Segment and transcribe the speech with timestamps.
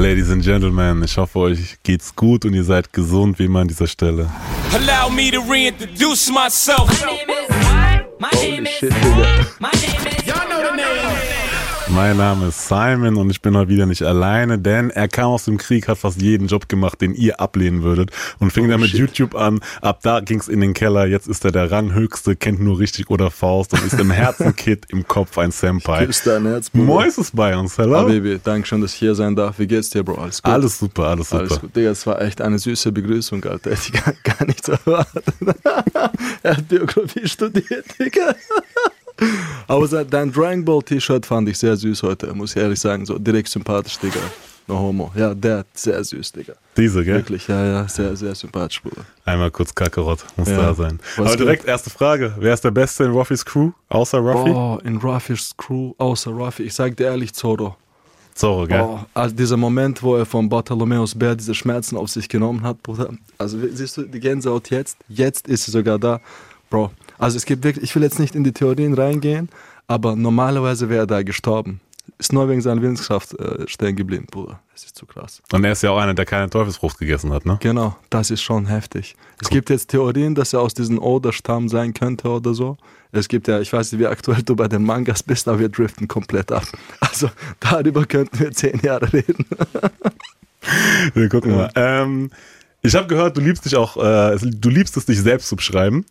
[0.00, 3.68] Ladies and Gentlemen, ich hoffe, euch geht's gut und ihr seid gesund, wie immer an
[3.68, 4.30] dieser Stelle.
[4.72, 6.88] Allow me to reintroduce myself.
[6.98, 7.50] My name is,
[8.18, 10.29] my name is, my name is,
[11.94, 15.44] Mein Name ist Simon und ich bin heute wieder nicht alleine, denn er kam aus
[15.46, 18.80] dem Krieg, hat fast jeden Job gemacht, den ihr ablehnen würdet und fing oh, dann
[18.80, 19.00] mit shit.
[19.00, 19.60] YouTube an.
[19.80, 21.06] Ab da ging's in den Keller.
[21.06, 25.06] Jetzt ist er der Ranghöchste, kennt nur richtig oder Faust und ist im Herzenkit im
[25.06, 26.06] Kopf ein Senpai.
[26.06, 26.84] Küss dein Herz, Bruder.
[26.84, 27.76] Mois ist bei uns.
[27.76, 27.96] Hello.
[27.96, 29.58] Ah, Baby, danke schön, dass ich hier sein darf.
[29.58, 30.14] Wie geht's dir, Bro?
[30.14, 30.52] Alles gut?
[30.52, 31.42] Alles super, alles super.
[31.42, 31.74] Alles gut.
[31.74, 33.70] Digga, es war echt eine süße Begrüßung, Alter.
[33.70, 35.24] Hätte ich gar, gar nichts erwartet.
[36.42, 38.34] er hat Biografie studiert, Digga.
[39.66, 43.06] Aber dein Dragon Ball T-Shirt fand ich sehr süß heute, muss ich ehrlich sagen.
[43.06, 44.20] So direkt sympathisch, Digga.
[44.66, 45.10] No homo.
[45.16, 46.54] Ja, der sehr süß, Digga.
[46.76, 47.16] Diese, gell?
[47.16, 49.04] Wirklich, ja, ja, sehr, sehr sympathisch, Bruder.
[49.24, 50.56] Einmal kurz Kakarott, muss ja.
[50.56, 51.00] da sein.
[51.16, 52.34] Was Aber direkt erste Frage.
[52.38, 54.50] Wer ist der Beste in Ruffys Crew, außer Ruffy?
[54.50, 56.64] Oh, in Ruffys Crew, außer Ruffy.
[56.64, 57.76] Ich sag dir ehrlich, Zoro.
[58.34, 58.80] Zoro, gell?
[58.80, 62.82] Oh, also dieser Moment, wo er von Bartholomeus Bär diese Schmerzen auf sich genommen hat,
[62.82, 63.10] Bruder.
[63.38, 64.98] Also siehst du die Gänsehaut jetzt?
[65.08, 66.20] Jetzt ist sie sogar da.
[66.70, 69.48] Bro, also es gibt wirklich, ich will jetzt nicht in die Theorien reingehen,
[69.86, 71.80] aber normalerweise wäre er da gestorben.
[72.18, 74.60] Ist nur wegen seiner Willenskraft äh, stehen geblieben, Bruder.
[74.72, 75.40] Das ist zu krass.
[75.52, 77.58] Und er ist ja auch einer, der keine Teufelsfrucht gegessen hat, ne?
[77.60, 79.16] Genau, das ist schon heftig.
[79.40, 82.76] Es gibt jetzt Theorien, dass er aus diesem Oder-Stamm sein könnte oder so.
[83.12, 85.68] Es gibt ja, ich weiß nicht, wie aktuell du bei den Mangas bist, aber wir
[85.68, 86.64] driften komplett ab.
[87.00, 89.44] Also darüber könnten wir zehn Jahre reden.
[91.14, 91.70] wir gucken mal.
[91.74, 92.30] Ähm,
[92.82, 96.06] ich habe gehört, du liebst dich auch, äh, du liebst es, dich selbst zu beschreiben.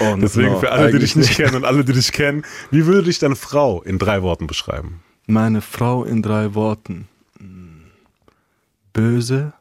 [0.00, 3.04] Oh, Deswegen für alle, die dich nicht kennen und alle, die dich kennen, wie würde
[3.04, 5.02] dich deine Frau in drei Worten beschreiben?
[5.26, 7.08] Meine Frau in drei Worten.
[8.92, 9.52] Böse,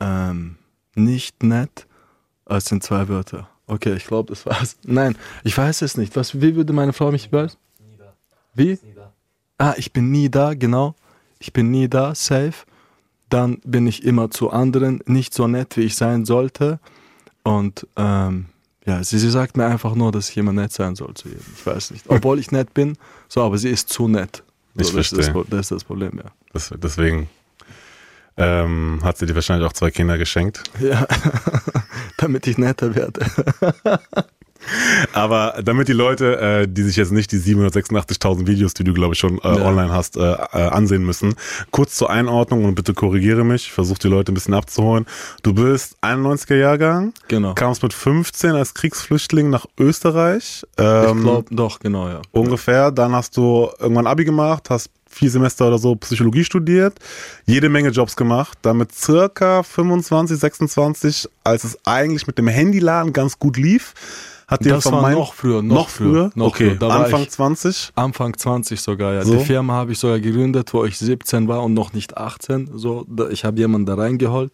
[0.00, 0.56] ähm,
[0.94, 1.86] nicht nett,
[2.44, 3.48] als sind zwei Wörter.
[3.66, 4.76] Okay, ich glaube, das war's.
[4.84, 6.16] Nein, ich weiß es nicht.
[6.16, 7.56] Was, wie würde meine Frau mich beschreiben?
[8.54, 8.78] Wie?
[9.56, 10.96] Ah, ich bin nie da, genau.
[11.38, 12.66] Ich bin nie da, safe
[13.30, 16.78] dann bin ich immer zu anderen nicht so nett, wie ich sein sollte.
[17.42, 18.46] Und ähm,
[18.84, 21.44] ja, sie, sie sagt mir einfach nur, dass ich immer nett sein soll zu jedem.
[21.56, 22.04] Ich weiß nicht.
[22.08, 22.96] Obwohl ich nett bin,
[23.28, 24.42] so, aber sie ist zu nett.
[24.74, 25.18] So, ich das, verstehe.
[25.20, 26.30] Ist das, das ist das Problem, ja.
[26.52, 27.28] Das, deswegen
[28.36, 30.64] ähm, hat sie dir wahrscheinlich auch zwei Kinder geschenkt.
[30.80, 31.06] Ja,
[32.16, 33.26] damit ich netter werde.
[35.12, 39.14] Aber damit die Leute, äh, die sich jetzt nicht die 786.000 Videos, die du glaube
[39.14, 39.64] ich schon äh, ja.
[39.64, 40.36] online hast, äh, äh,
[40.68, 41.34] ansehen müssen,
[41.70, 45.06] kurz zur Einordnung und bitte korrigiere mich, versuch die Leute ein bisschen abzuholen.
[45.42, 47.54] Du bist 91er Jahrgang, genau.
[47.54, 50.64] kamst mit 15 als Kriegsflüchtling nach Österreich.
[50.78, 52.22] Ähm, ich glaube doch, genau, ja.
[52.32, 52.90] Ungefähr.
[52.90, 56.98] Dann hast du irgendwann Abi gemacht, hast vier Semester oder so Psychologie studiert,
[57.44, 63.38] jede Menge Jobs gemacht, damit circa 25, 26, als es eigentlich mit dem Handyladen ganz
[63.38, 63.92] gut lief,
[64.50, 66.90] hat dir das war noch früher, noch, noch früher, noch okay, früher.
[66.90, 67.92] Anfang 20?
[67.94, 69.24] Anfang 20 sogar, ja.
[69.24, 69.36] So?
[69.36, 72.70] Die Firma habe ich sogar gegründet, wo ich 17 war und noch nicht 18.
[72.74, 74.52] So, ich habe jemanden da reingeholt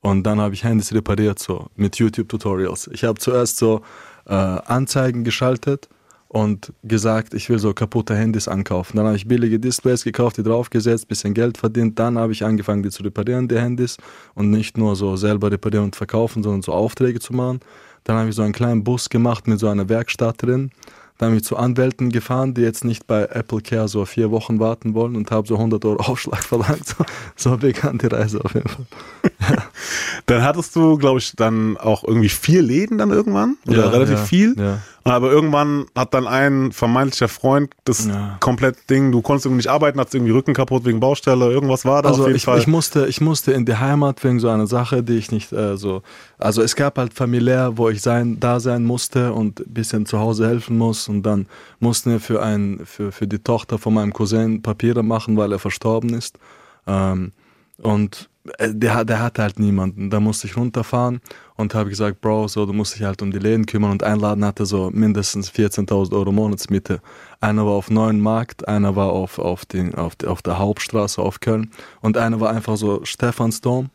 [0.00, 2.88] und dann habe ich Handys repariert so mit YouTube Tutorials.
[2.92, 3.82] Ich habe zuerst so
[4.26, 5.88] äh, Anzeigen geschaltet
[6.32, 8.96] und gesagt, ich will so kaputte Handys ankaufen.
[8.96, 11.98] Dann habe ich billige Displays gekauft, die draufgesetzt, bisschen Geld verdient.
[11.98, 13.98] Dann habe ich angefangen, die zu reparieren, die Handys.
[14.34, 17.60] Und nicht nur so selber reparieren und verkaufen, sondern so Aufträge zu machen.
[18.04, 20.70] Dann habe ich so einen kleinen Bus gemacht mit so einer Werkstatt drin.
[21.18, 24.58] Dann bin ich zu Anwälten gefahren, die jetzt nicht bei Apple Care so vier Wochen
[24.58, 26.84] warten wollen und habe so 100 Euro Aufschlag verlangt.
[26.84, 27.04] So,
[27.36, 28.86] so begann die Reise auf jeden Fall.
[29.40, 29.56] Ja.
[30.26, 34.18] Dann hattest du, glaube ich, dann auch irgendwie vier Läden dann irgendwann oder ja, relativ
[34.18, 34.54] ja, viel.
[34.58, 34.78] Ja.
[35.04, 38.36] Aber irgendwann hat dann ein vermeintlicher Freund das ja.
[38.40, 42.02] komplett Ding, du konntest irgendwie nicht arbeiten, hattest irgendwie Rücken kaputt wegen Baustelle, irgendwas war
[42.02, 42.58] da also auf jeden ich, Fall.
[42.58, 45.76] Ich musste, ich musste in die Heimat wegen so einer Sache, die ich nicht äh,
[45.76, 46.02] so,
[46.38, 50.20] also es gab halt familiär, wo ich sein, da sein musste und ein bisschen zu
[50.20, 51.46] Hause helfen muss und dann
[51.80, 55.58] mussten wir für, ein, für, für die Tochter von meinem Cousin Papiere machen, weil er
[55.58, 56.38] verstorben ist.
[56.86, 57.32] Ähm,
[57.78, 60.10] und der, der hatte halt niemanden.
[60.10, 61.20] Da musste ich runterfahren
[61.56, 63.92] und habe gesagt, Bro, so, du musst dich halt um die Läden kümmern.
[63.92, 67.00] Und ein Laden hatte so mindestens 14.000 Euro Monatsmiete.
[67.40, 71.40] Einer war auf Neuen Markt, einer war auf, auf, den, auf, auf der Hauptstraße auf
[71.40, 73.90] Köln und einer war einfach so Stephansdom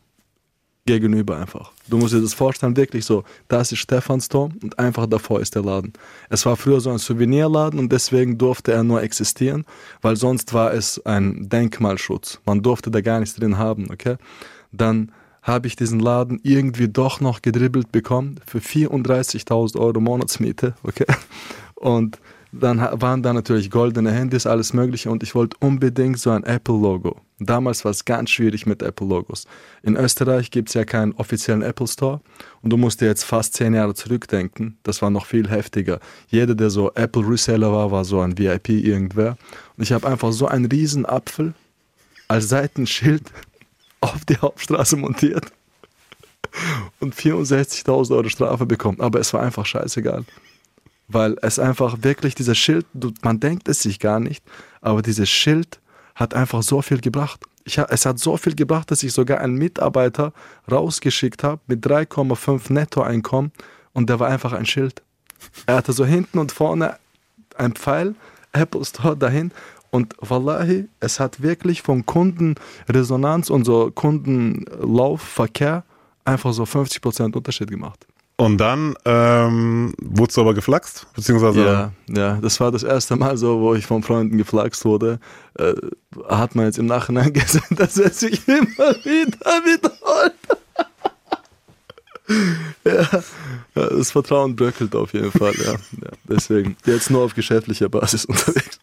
[0.87, 1.71] gegenüber einfach.
[1.87, 5.61] Du musst dir das vorstellen, wirklich so, das ist Stephansdom und einfach davor ist der
[5.61, 5.93] Laden.
[6.29, 9.65] Es war früher so ein Souvenirladen und deswegen durfte er nur existieren,
[10.01, 12.39] weil sonst war es ein Denkmalschutz.
[12.45, 14.15] Man durfte da gar nichts drin haben, okay?
[14.71, 15.11] Dann
[15.43, 21.05] habe ich diesen Laden irgendwie doch noch gedribbelt bekommen für 34.000 Euro Monatsmiete, okay?
[21.75, 22.19] Und
[22.51, 27.17] dann waren da natürlich goldene Handys, alles Mögliche und ich wollte unbedingt so ein Apple-Logo.
[27.39, 29.45] Damals war es ganz schwierig mit Apple-Logos.
[29.83, 32.19] In Österreich gibt es ja keinen offiziellen Apple Store
[32.63, 34.77] und du musst dir jetzt fast zehn Jahre zurückdenken.
[34.81, 35.99] Das war noch viel heftiger.
[36.29, 39.37] Jeder, der so Apple-Reseller war, war so ein VIP irgendwer.
[39.75, 41.53] Und ich habe einfach so einen riesen Apfel
[42.27, 43.23] als Seitenschild
[44.01, 45.45] auf die Hauptstraße montiert
[46.99, 48.99] und 64.000 Euro Strafe bekommen.
[48.99, 50.25] Aber es war einfach scheißegal.
[51.07, 52.87] Weil es einfach wirklich, dieser Schild,
[53.21, 54.43] man denkt es sich gar nicht,
[54.81, 55.79] aber dieses Schild
[56.17, 57.39] hat einfach so viel gebracht.
[57.63, 60.33] Ich, es hat so viel gebracht, dass ich sogar einen Mitarbeiter
[60.69, 63.51] rausgeschickt habe mit 3,5 Nettoeinkommen
[63.93, 65.03] und der war einfach ein Schild.
[65.67, 66.97] Er hatte so hinten und vorne
[67.55, 68.15] ein Pfeil,
[68.51, 69.51] Apple Store dahin
[69.91, 75.83] und wallahi, es hat wirklich von Kundenresonanz und so Kundenlaufverkehr
[76.25, 78.07] einfach so 50% Unterschied gemacht.
[78.39, 81.07] Und dann ähm, wurdest du aber geflaxt?
[81.15, 85.19] Beziehungsweise ja, ja, das war das erste Mal so, wo ich von Freunden geflaxt wurde.
[85.57, 85.73] Äh,
[86.29, 90.33] hat man jetzt im Nachhinein gesehen, dass er sich immer wieder wiederholt.
[92.85, 93.23] ja,
[93.73, 95.71] das Vertrauen bröckelt auf jeden Fall, ja.
[95.71, 96.11] ja.
[96.29, 98.79] Deswegen, jetzt nur auf geschäftlicher Basis unterwegs.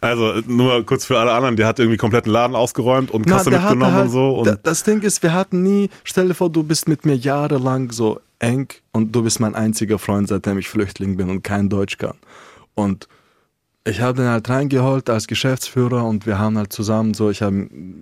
[0.00, 3.50] Also nur kurz für alle anderen, der hat irgendwie komplett den Laden ausgeräumt und Kasse
[3.50, 4.30] Na, mitgenommen halt, und so.
[4.38, 7.92] Und das Ding ist, wir hatten nie, stell dir vor, du bist mit mir jahrelang
[7.92, 11.98] so eng und du bist mein einziger Freund, seitdem ich Flüchtling bin und kein Deutsch
[11.98, 12.16] kann.
[12.74, 13.08] Und
[13.84, 17.42] ich habe den halt reingeholt als Geschäftsführer und wir haben halt zusammen so, ich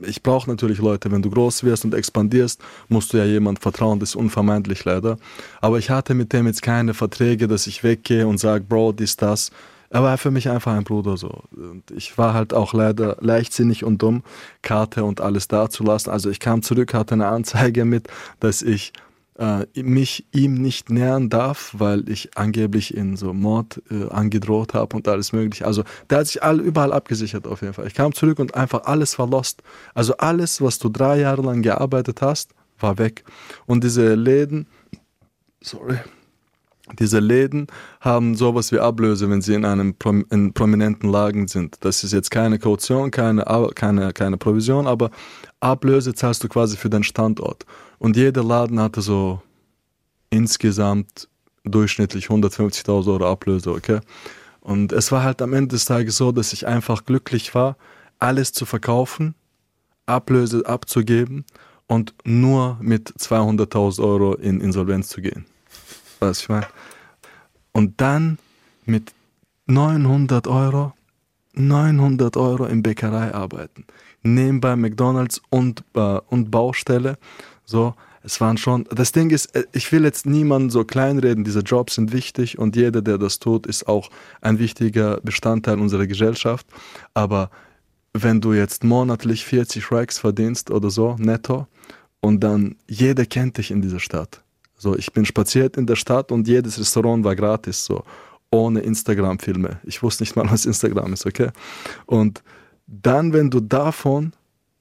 [0.02, 4.00] ich brauche natürlich Leute, wenn du groß wirst und expandierst, musst du ja jemand vertrauen,
[4.00, 5.18] das ist unvermeidlich leider.
[5.60, 9.16] Aber ich hatte mit dem jetzt keine Verträge, dass ich weggehe und sage, Bro, dies,
[9.16, 9.50] das.
[9.90, 11.44] Er war für mich einfach ein Bruder so.
[11.52, 14.22] Und ich war halt auch leider leichtsinnig und dumm,
[14.62, 16.10] Karte und alles da zu lassen.
[16.10, 18.08] Also ich kam zurück, hatte eine Anzeige mit,
[18.40, 18.92] dass ich
[19.38, 24.96] äh, mich ihm nicht nähern darf, weil ich angeblich in so Mord äh, angedroht habe
[24.96, 25.64] und alles mögliche.
[25.64, 27.86] Also der hat sich all, überall abgesichert auf jeden Fall.
[27.86, 29.62] Ich kam zurück und einfach alles war lost.
[29.94, 33.24] Also alles, was du drei Jahre lang gearbeitet hast, war weg.
[33.66, 34.66] Und diese Läden,
[35.60, 35.98] sorry,
[36.98, 37.66] diese Läden
[38.00, 39.94] haben sowas wie Ablöse, wenn sie in einem
[40.30, 41.76] in prominenten Lagen sind.
[41.80, 43.44] Das ist jetzt keine Kaution, keine,
[43.74, 45.10] keine, keine Provision, aber
[45.60, 47.66] Ablöse zahlst du quasi für den Standort.
[47.98, 49.42] Und jeder Laden hatte so
[50.30, 51.28] insgesamt
[51.64, 54.00] durchschnittlich 150.000 Euro Ablöse, okay?
[54.60, 57.76] Und es war halt am Ende des Tages so, dass ich einfach glücklich war,
[58.18, 59.34] alles zu verkaufen,
[60.06, 61.44] Ablöse abzugeben
[61.86, 65.46] und nur mit 200.000 Euro in Insolvenz zu gehen.
[66.20, 66.66] Was ich meine?
[67.72, 68.38] Und dann
[68.84, 69.12] mit
[69.66, 70.94] 900 Euro,
[71.54, 73.84] 900 Euro in Bäckerei arbeiten.
[74.22, 77.18] Nebenbei McDonalds und, äh, und Baustelle.
[77.64, 81.60] So, es waren schon, das Ding ist, äh, ich will jetzt niemanden so kleinreden, diese
[81.60, 84.10] Jobs sind wichtig und jeder, der das tut, ist auch
[84.40, 86.66] ein wichtiger Bestandteil unserer Gesellschaft.
[87.14, 87.50] Aber
[88.12, 91.66] wenn du jetzt monatlich 40 Racks verdienst oder so, netto,
[92.20, 94.42] und dann jeder kennt dich in dieser Stadt.
[94.78, 98.04] So, ich bin spaziert in der Stadt und jedes Restaurant war gratis, so,
[98.50, 99.80] ohne Instagram-Filme.
[99.84, 101.50] Ich wusste nicht mal, was Instagram ist, okay?
[102.06, 102.42] Und
[102.86, 104.32] dann, wenn du davon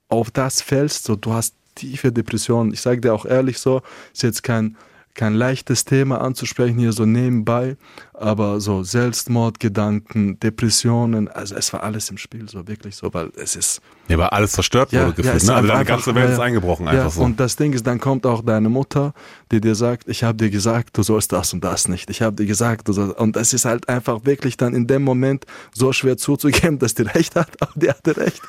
[0.07, 2.73] auf das fällst, so, du hast tiefe Depressionen.
[2.73, 3.81] Ich sage dir auch ehrlich so,
[4.13, 4.77] ist jetzt kein
[5.17, 7.75] kein leichtes Thema anzusprechen hier so nebenbei,
[8.13, 13.55] aber so Selbstmordgedanken, Depressionen, also es war alles im Spiel, so wirklich so, weil es
[13.55, 13.81] ist.
[14.07, 15.55] Ja, weil alles zerstört ja, wurde gefühlt, ja, ne?
[15.55, 17.23] Also deine ganze Welt ja, ist eingebrochen einfach so.
[17.23, 19.13] Und das Ding ist, dann kommt auch deine Mutter,
[19.51, 22.09] die dir sagt, ich habe dir gesagt, du sollst das und das nicht.
[22.11, 25.03] Ich habe dir gesagt, du sollst, und es ist halt einfach wirklich dann in dem
[25.03, 28.41] Moment so schwer zuzugeben, dass die recht hat, aber die hatte recht.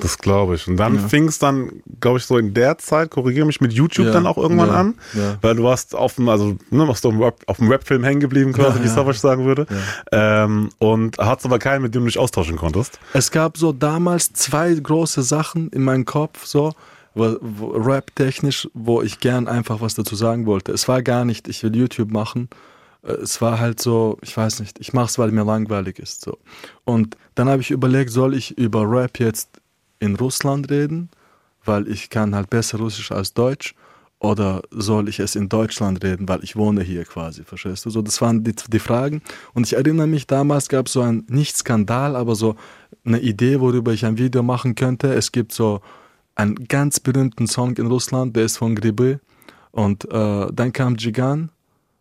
[0.00, 0.68] Das glaube ich.
[0.68, 1.08] Und dann ja.
[1.08, 4.12] fing es dann, glaube ich, so in der Zeit, korrigiere mich, mit YouTube ja.
[4.12, 4.74] dann auch irgendwann ja.
[4.74, 4.94] an,
[5.42, 8.82] weil du warst auf dem, also ne, warst du auf dem Rap-Film hängen geblieben, quasi,
[8.82, 9.66] wie Savage sagen würde.
[10.12, 12.98] Ähm, und hattest aber keinen, mit dem du dich austauschen konntest.
[13.12, 16.74] Es gab so damals zwei große Sachen in meinem Kopf, so
[17.14, 20.72] Rap-technisch, wo ich gern einfach was dazu sagen wollte.
[20.72, 22.48] Es war gar nicht, ich will YouTube machen.
[23.02, 26.22] Äh, es war halt so, ich weiß nicht, ich mache es, weil mir langweilig ist.
[26.22, 26.38] So.
[26.84, 29.57] Und dann habe ich überlegt, soll ich über Rap jetzt
[30.00, 31.10] in Russland reden,
[31.64, 33.74] weil ich kann halt besser Russisch als Deutsch
[34.20, 37.90] oder soll ich es in Deutschland reden, weil ich wohne hier quasi, verstehst du?
[37.90, 39.22] So, das waren die, die Fragen.
[39.54, 42.56] Und ich erinnere mich, damals gab es so ein, nicht Skandal, aber so
[43.04, 45.14] eine Idee, worüber ich ein Video machen könnte.
[45.14, 45.80] Es gibt so
[46.34, 49.20] einen ganz berühmten Song in Russland, der ist von Gribe.
[49.70, 51.50] Und äh, dann kam Jigan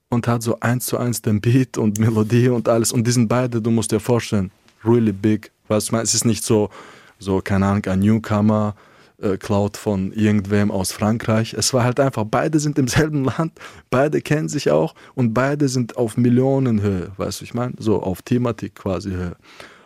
[0.09, 2.91] und hat so eins zu eins den Beat und Melodie und alles.
[2.91, 4.49] Und die sind beide, du musst dir vorstellen,
[4.83, 5.51] really big.
[5.67, 6.69] Weißt du, es ist nicht so,
[7.19, 8.75] so, keine Ahnung, ein Newcomer,
[9.21, 11.53] äh, Cloud von irgendwem aus Frankreich.
[11.53, 13.53] Es war halt einfach, beide sind im selben Land,
[13.89, 18.21] beide kennen sich auch und beide sind auf Millionenhöhe, weißt du, ich meine, so auf
[18.21, 19.35] Thematik quasi Höhe.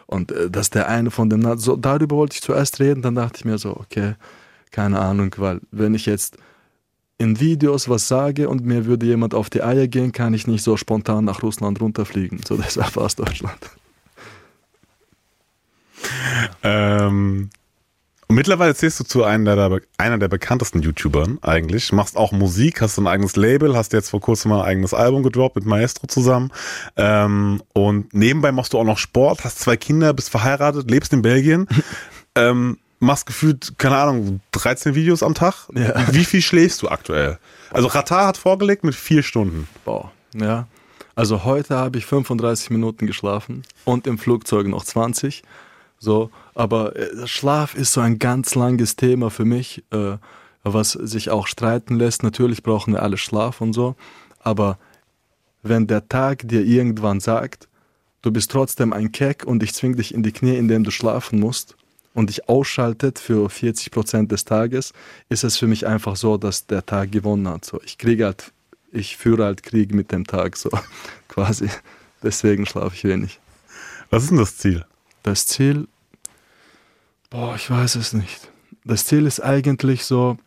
[0.05, 3.38] Und äh, dass der eine von dem, so, darüber wollte ich zuerst reden, dann dachte
[3.38, 4.15] ich mir so, okay,
[4.71, 6.38] keine Ahnung, weil wenn ich jetzt
[7.17, 10.63] in Videos was sage und mir würde jemand auf die Eier gehen, kann ich nicht
[10.63, 12.41] so spontan nach Russland runterfliegen.
[12.47, 13.59] So, deshalb war es Deutschland.
[16.63, 17.50] Ähm,
[18.31, 21.91] und Mittlerweile zählst du zu einer der, einer der bekanntesten YouTubern eigentlich.
[21.91, 25.22] Machst auch Musik, hast ein eigenes Label, hast jetzt vor kurzem mal ein eigenes Album
[25.22, 26.50] gedroppt mit Maestro zusammen.
[26.96, 31.22] Ähm, und nebenbei machst du auch noch Sport, hast zwei Kinder, bist verheiratet, lebst in
[31.22, 31.67] Belgien.
[32.36, 35.67] ähm, machst gefühlt, keine Ahnung, 13 Videos am Tag.
[35.75, 35.93] Ja.
[36.13, 37.38] Wie viel schläfst du aktuell?
[37.70, 39.67] Also Ratar hat vorgelegt mit vier Stunden.
[39.84, 40.67] Boah, ja.
[41.15, 45.43] Also heute habe ich 35 Minuten geschlafen und im Flugzeug noch 20.
[46.03, 50.17] So, aber äh, Schlaf ist so ein ganz langes Thema für mich, äh,
[50.63, 52.24] was sich auch streiten lässt.
[52.24, 53.96] Natürlich brauchen wir alle Schlaf und so,
[54.39, 54.79] aber
[55.62, 57.67] wenn der Tag dir irgendwann sagt,
[58.24, 61.39] du bist trotzdem ein Keck und ich zwing dich in die Knie, indem du schlafen
[61.39, 61.75] musst
[62.15, 64.93] und dich ausschaltet für 40 Prozent des Tages,
[65.29, 67.63] ist es für mich einfach so, dass der Tag gewonnen hat.
[67.63, 68.51] So, ich kriege halt,
[68.91, 70.72] ich führe halt Krieg mit dem Tag, so
[71.27, 71.70] quasi.
[72.24, 73.39] Deswegen schlafe ich wenig.
[74.10, 74.84] Was ist denn das Ziel?
[75.24, 75.88] Das Ziel,
[77.31, 78.51] boah, ich weiß es nicht.
[78.85, 80.38] Das Ziel ist eigentlich so,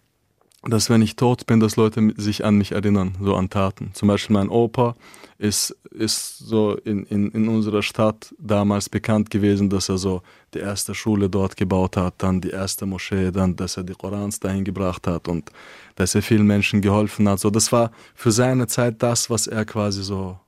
[0.63, 3.91] dass wenn ich tot bin, dass Leute sich an mich erinnern, so an Taten.
[3.93, 4.95] Zum Beispiel mein Opa
[5.39, 10.23] ist, ist so in, in, in unserer Stadt damals bekannt gewesen, dass er so
[10.55, 14.41] die erste Schule dort gebaut hat, dann die erste Moschee, dann, dass er die Korans
[14.41, 15.51] dahin gebracht hat und
[15.97, 17.41] dass er vielen Menschen geholfen hat.
[17.41, 20.39] So, das war für seine Zeit das, was er quasi so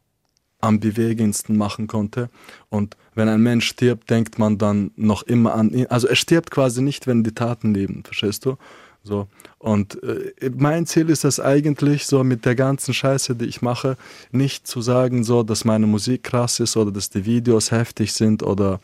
[0.66, 2.28] am bewegendsten machen konnte.
[2.68, 5.86] Und wenn ein Mensch stirbt, denkt man dann noch immer an ihn.
[5.86, 8.56] Also er stirbt quasi nicht, wenn die Taten leben, verstehst du?
[9.02, 9.28] So.
[9.58, 13.96] Und äh, mein Ziel ist es eigentlich, so mit der ganzen Scheiße, die ich mache,
[14.32, 18.42] nicht zu sagen, so, dass meine Musik krass ist oder dass die Videos heftig sind
[18.42, 18.80] oder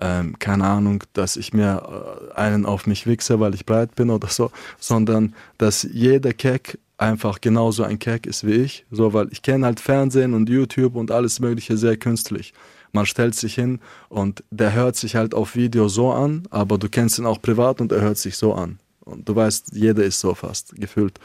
[0.00, 4.08] ähm, keine Ahnung, dass ich mir äh, einen auf mich wichse, weil ich breit bin
[4.10, 9.28] oder so, sondern dass jeder Keck einfach genauso ein Keck ist wie ich, so, weil
[9.30, 12.54] ich kenne halt Fernsehen und YouTube und alles Mögliche sehr künstlich.
[12.92, 16.88] Man stellt sich hin und der hört sich halt auf Video so an, aber du
[16.88, 18.78] kennst ihn auch privat und er hört sich so an.
[19.00, 21.20] Und du weißt, jeder ist so fast gefühlt.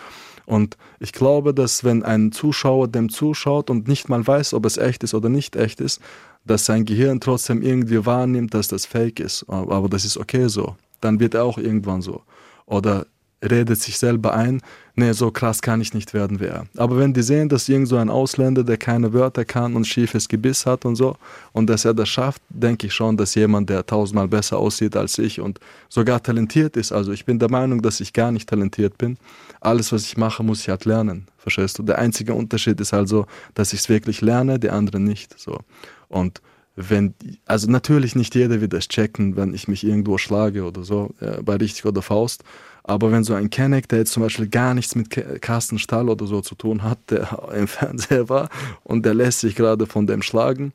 [0.46, 4.78] Und ich glaube, dass wenn ein Zuschauer dem zuschaut und nicht mal weiß, ob es
[4.78, 6.02] echt ist oder nicht echt ist,
[6.46, 9.46] dass sein Gehirn trotzdem irgendwie wahrnimmt, dass das fake ist.
[9.48, 10.76] Aber das ist okay so.
[11.00, 12.24] Dann wird er auch irgendwann so.
[12.66, 13.06] Oder
[13.44, 14.62] redet sich selber ein,
[14.96, 16.66] nee, so krass kann ich nicht werden wie er.
[16.78, 20.28] Aber wenn die sehen, dass irgend so ein Ausländer, der keine Wörter kann und schiefes
[20.28, 21.16] Gebiss hat und so,
[21.52, 25.18] und dass er das schafft, denke ich schon, dass jemand, der tausendmal besser aussieht als
[25.18, 28.98] ich und sogar talentiert ist, also ich bin der Meinung, dass ich gar nicht talentiert
[28.98, 29.18] bin.
[29.60, 31.28] Alles, was ich mache, muss ich halt lernen.
[31.38, 31.84] Verstehst du?
[31.84, 35.40] Der einzige Unterschied ist also, dass ich es wirklich lerne, die anderen nicht.
[35.40, 35.60] So.
[36.08, 36.42] Und
[36.76, 37.14] wenn,
[37.46, 41.42] also natürlich nicht jeder wird das checken, wenn ich mich irgendwo schlage oder so, äh,
[41.42, 42.44] bei richtig oder Faust.
[42.84, 45.10] Aber wenn so ein Kenneck, der jetzt zum Beispiel gar nichts mit
[45.42, 48.50] Carsten Stahl oder so zu tun hat, der im Fernseher war
[48.84, 50.74] und der lässt sich gerade von dem schlagen,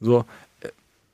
[0.00, 0.24] so,
[0.60, 0.68] äh,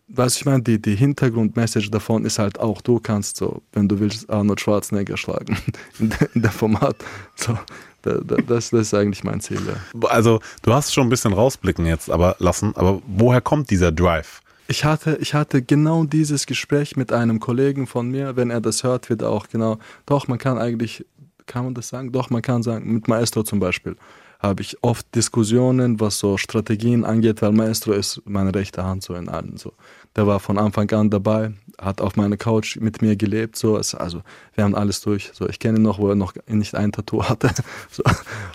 [0.09, 3.99] was ich meine, die, die Hintergrundmessage davon ist halt auch, du kannst so, wenn du
[4.01, 5.57] willst, Arnold Schwarzenegger schlagen
[5.99, 6.97] in, der, in der Format.
[7.37, 7.59] So,
[8.03, 9.61] das, das, ist eigentlich mein Ziel.
[9.67, 10.09] Ja.
[10.09, 14.43] Also, du hast schon ein bisschen rausblicken jetzt aber lassen, aber woher kommt dieser Drive?
[14.67, 18.37] Ich hatte, ich hatte genau dieses Gespräch mit einem Kollegen von mir.
[18.37, 21.05] Wenn er das hört, wird er auch genau, doch, man kann eigentlich,
[21.47, 22.13] kann man das sagen?
[22.13, 23.97] Doch, man kann sagen, mit Maestro zum Beispiel
[24.45, 29.15] habe ich oft Diskussionen, was so Strategien angeht, weil Maestro ist meine rechte Hand so
[29.15, 29.57] in allen.
[29.57, 29.73] So.
[30.17, 33.57] Der war von Anfang an dabei, hat auf meiner Couch mit mir gelebt.
[33.57, 33.77] So.
[33.77, 34.21] Also
[34.55, 35.31] wir haben alles durch.
[35.33, 35.49] So.
[35.49, 37.51] Ich kenne ihn noch, wo er noch nicht ein Tattoo hatte.
[37.91, 38.03] So.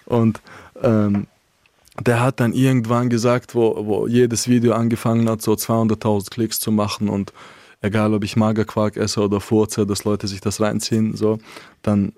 [0.05, 0.41] Und
[0.81, 1.27] ähm,
[2.01, 6.71] der hat dann irgendwann gesagt, wo, wo jedes Video angefangen hat, so 200.000 Klicks zu
[6.71, 7.33] machen und
[7.81, 11.39] egal ob ich Magerquark esse oder Furze, dass Leute sich das reinziehen, so,
[11.81, 12.13] dann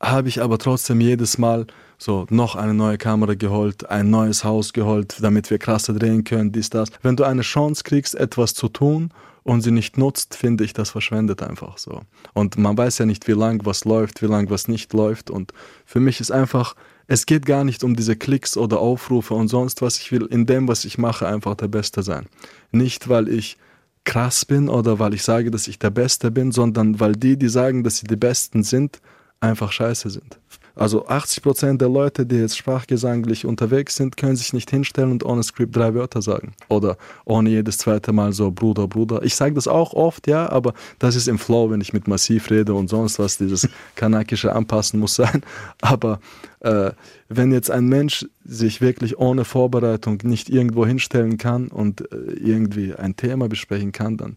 [0.00, 1.66] habe ich aber trotzdem jedes Mal
[1.98, 6.52] so noch eine neue Kamera geholt, ein neues Haus geholt, damit wir krasser drehen können,
[6.52, 6.88] dies, das.
[7.02, 9.10] Wenn du eine Chance kriegst, etwas zu tun
[9.42, 12.00] und sie nicht nutzt, finde ich, das verschwendet einfach so.
[12.32, 15.52] Und man weiß ja nicht, wie lang was läuft, wie lang was nicht läuft und
[15.84, 16.74] für mich ist einfach
[17.10, 19.98] es geht gar nicht um diese Klicks oder Aufrufe und sonst was.
[19.98, 22.26] Ich will in dem, was ich mache, einfach der Beste sein.
[22.70, 23.56] Nicht, weil ich
[24.04, 27.48] krass bin oder weil ich sage, dass ich der Beste bin, sondern weil die, die
[27.48, 29.00] sagen, dass sie die Besten sind,
[29.40, 30.38] einfach scheiße sind.
[30.74, 35.42] Also 80% der Leute, die jetzt sprachgesanglich unterwegs sind, können sich nicht hinstellen und ohne
[35.42, 36.52] Script drei Wörter sagen.
[36.68, 39.22] Oder ohne jedes zweite Mal so Bruder, Bruder.
[39.22, 42.50] Ich sage das auch oft, ja, aber das ist im Flow, wenn ich mit Massiv
[42.50, 45.42] rede und sonst was, dieses kanakische Anpassen muss sein.
[45.80, 46.20] Aber
[46.60, 46.92] äh,
[47.28, 52.94] wenn jetzt ein Mensch sich wirklich ohne Vorbereitung nicht irgendwo hinstellen kann und äh, irgendwie
[52.94, 54.36] ein Thema besprechen kann, dann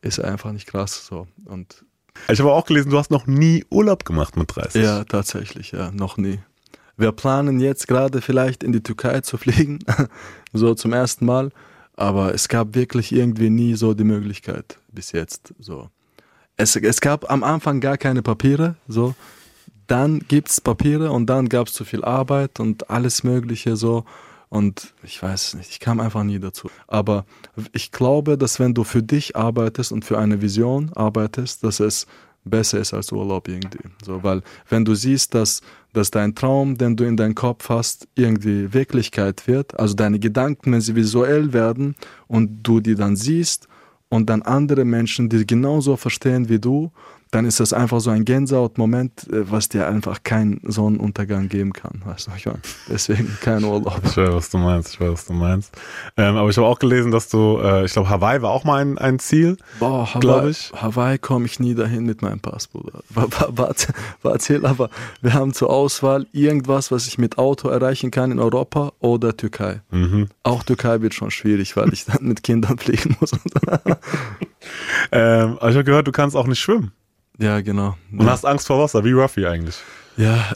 [0.00, 1.26] ist er einfach nicht krass so.
[1.44, 1.84] Und
[2.28, 4.82] ich habe auch gelesen, du hast noch nie Urlaub gemacht mit 30.
[4.82, 6.38] Ja, tatsächlich, ja, noch nie.
[6.96, 9.78] Wir planen jetzt gerade vielleicht in die Türkei zu fliegen,
[10.52, 11.50] so zum ersten Mal,
[11.94, 15.54] aber es gab wirklich irgendwie nie so die Möglichkeit bis jetzt.
[15.58, 15.88] So.
[16.56, 19.14] es, es gab am Anfang gar keine Papiere, so.
[19.86, 24.04] Dann gibt es Papiere und dann gab es zu viel Arbeit und alles Mögliche so.
[24.48, 26.70] Und ich weiß nicht, ich kam einfach nie dazu.
[26.86, 27.24] Aber
[27.72, 32.06] ich glaube, dass wenn du für dich arbeitest und für eine Vision arbeitest, dass es
[32.44, 33.88] besser ist als Urlaub irgendwie.
[34.04, 35.60] So, weil wenn du siehst, dass,
[35.92, 40.72] dass dein Traum, den du in deinem Kopf hast, irgendwie Wirklichkeit wird, also deine Gedanken,
[40.72, 41.94] wenn sie visuell werden
[42.26, 43.68] und du die dann siehst
[44.08, 46.90] und dann andere Menschen, die genauso verstehen wie du
[47.32, 52.02] dann ist das einfach so ein Gänsehaut-Moment, äh, was dir einfach keinen Sonnenuntergang geben kann.
[52.04, 54.00] Weißt du, ich meine, deswegen kein Urlaub.
[54.04, 55.74] Ich weiß, was du meinst, ich weiß, was du meinst.
[56.18, 58.82] Ähm, aber ich habe auch gelesen, dass du, äh, ich glaube, Hawaii war auch mal
[58.82, 59.56] ein, ein Ziel.
[59.80, 60.72] Boah, Hawaii, ich.
[60.74, 63.00] Hawaii komme ich nie dahin mit meinem Pass, Bruder.
[63.14, 64.90] Warte, erzähl, aber
[65.22, 69.80] wir haben zur Auswahl irgendwas, was ich mit Auto erreichen kann in Europa oder Türkei.
[69.90, 70.28] Mhm.
[70.42, 73.32] Auch Türkei wird schon schwierig, weil ich dann mit Kindern fliegen muss.
[75.12, 76.92] ähm, aber ich habe gehört, du kannst auch nicht schwimmen.
[77.38, 77.96] Ja, genau.
[78.12, 78.30] Und ja.
[78.30, 79.76] hast Angst vor Wasser, wie Ruffy eigentlich.
[80.16, 80.52] Ja,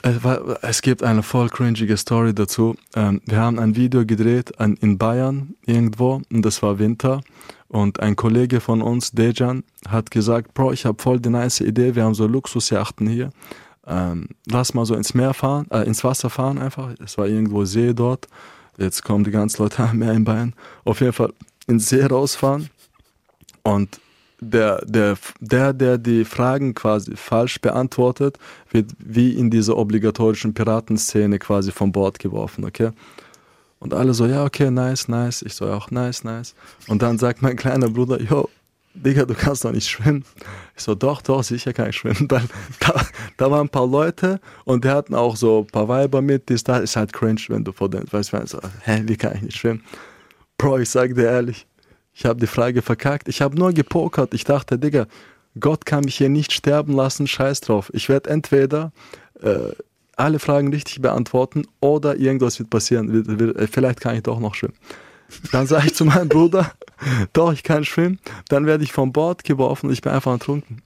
[0.61, 2.77] es gibt eine voll cringige Story dazu.
[2.95, 7.23] Ähm, wir haben ein Video gedreht in Bayern irgendwo und das war Winter.
[7.69, 11.95] Und ein Kollege von uns, Dejan, hat gesagt, Bro, ich habe voll die nice Idee,
[11.95, 13.31] wir haben so Luxusjachten hier.
[13.87, 16.95] Ähm, lass mal so ins Meer fahren, äh, ins Wasser fahren einfach.
[17.03, 18.27] Es war irgendwo See dort.
[18.79, 20.55] Jetzt kommen die ganzen Leute am Meer in Bayern.
[20.85, 21.33] Auf jeden Fall
[21.67, 22.69] ins See rausfahren.
[23.63, 24.01] Und
[24.41, 28.39] der, der, der, der die Fragen quasi falsch beantwortet,
[28.71, 32.91] wird wie in dieser obligatorischen Piratenszene quasi vom Bord geworfen, okay?
[33.79, 35.43] Und alle so, ja, okay, nice, nice.
[35.43, 36.55] Ich so, auch nice, nice.
[36.89, 38.49] Und dann sagt mein kleiner Bruder, yo,
[38.95, 40.25] Digga, du kannst doch nicht schwimmen.
[40.75, 42.29] Ich so, doch, doch, sicher kann ich schwimmen.
[42.29, 42.49] Dann,
[42.81, 46.49] da, da waren ein paar Leute und die hatten auch so ein paar Weiber mit,
[46.49, 49.37] die da ist halt cringe, wenn du vor denen, weißt du, so, hä, wie kann
[49.37, 49.85] ich nicht schwimmen?
[50.57, 51.67] Bro, ich sag dir ehrlich,
[52.17, 53.29] ich habe die Frage verkackt.
[53.29, 54.33] Ich habe nur gepokert.
[54.33, 55.07] Ich dachte, Digga,
[55.61, 57.91] Gott kann mich hier nicht sterben lassen, scheiß drauf.
[57.93, 58.91] Ich werde entweder
[59.43, 59.73] äh,
[60.17, 63.55] alle Fragen richtig beantworten oder irgendwas wird passieren.
[63.55, 64.77] Äh, vielleicht kann ich doch noch schwimmen.
[65.53, 66.73] Dann sage ich zu meinem Bruder,
[67.35, 68.19] doch, ich kann schwimmen.
[68.49, 70.81] Dann werde ich vom Bord geworfen und ich bin einfach ertrunken.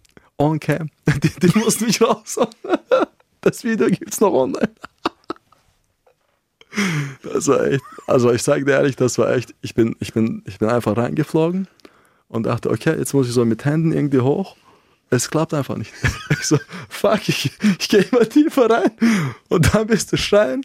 [0.58, 0.90] Cam.
[1.22, 2.38] Die, die muss mich raus.
[3.42, 4.68] Das Video gibt es noch online.
[7.22, 10.42] Das war echt, also ich sage dir ehrlich, das war echt, ich bin, ich bin,
[10.46, 11.68] ich bin einfach reingeflogen
[12.28, 14.56] und dachte, okay, jetzt muss ich so mit Händen irgendwie hoch.
[15.10, 15.92] Es klappt einfach nicht.
[16.30, 18.92] Ich so, fuck, ich, ich gehe immer tiefer rein
[19.48, 20.64] und dann bist du schreien.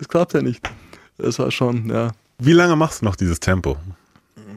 [0.00, 0.68] Es klappt ja nicht.
[1.16, 2.10] Das war schon, ja.
[2.38, 3.76] Wie lange machst du noch dieses Tempo?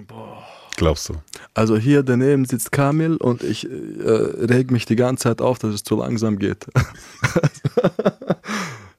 [0.08, 0.44] Boah.
[0.78, 1.16] Glaubst du?
[1.54, 3.72] Also hier daneben sitzt Kamil und ich äh,
[4.10, 6.66] reg mich die ganze Zeit auf, dass es zu langsam geht.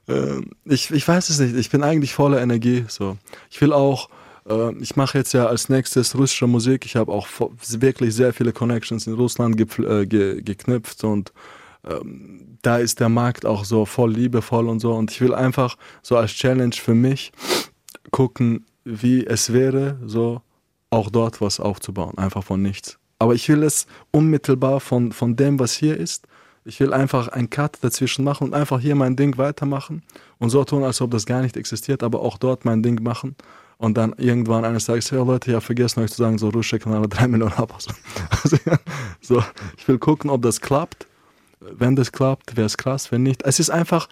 [0.09, 1.57] äh, ich, ich weiß es nicht.
[1.57, 2.85] Ich bin eigentlich voller Energie.
[2.89, 3.17] So.
[3.51, 4.09] Ich will auch,
[4.49, 6.85] äh, ich mache jetzt ja als nächstes russische Musik.
[6.87, 7.29] Ich habe auch
[7.69, 11.33] wirklich sehr viele Connections in Russland äh, ge geknüpft und
[11.85, 14.93] ähm, da ist der Markt auch so voll liebevoll und so.
[14.93, 17.33] Und ich will einfach so als Challenge für mich
[18.11, 20.43] gucken, wie es wäre, so
[20.91, 22.99] auch dort was aufzubauen, einfach von nichts.
[23.19, 26.27] Aber ich will es unmittelbar von, von dem, was hier ist,
[26.65, 30.03] ich will einfach einen Cut dazwischen machen und einfach hier mein Ding weitermachen
[30.39, 33.37] und so tun, als ob das gar nicht existiert, aber auch dort mein Ding machen
[33.79, 36.79] und dann irgendwann eines Tages, ja Leute, ich habe vergessen euch zu sagen, so Rusche
[36.79, 37.75] kann aber drei Millionen ab.
[38.45, 38.57] Also,
[39.21, 39.43] so,
[39.77, 41.09] ich will gucken, ob das klappt.
[41.61, 43.43] Wenn das klappt, wäre es krass, wenn nicht.
[43.43, 44.09] Es ist einfach,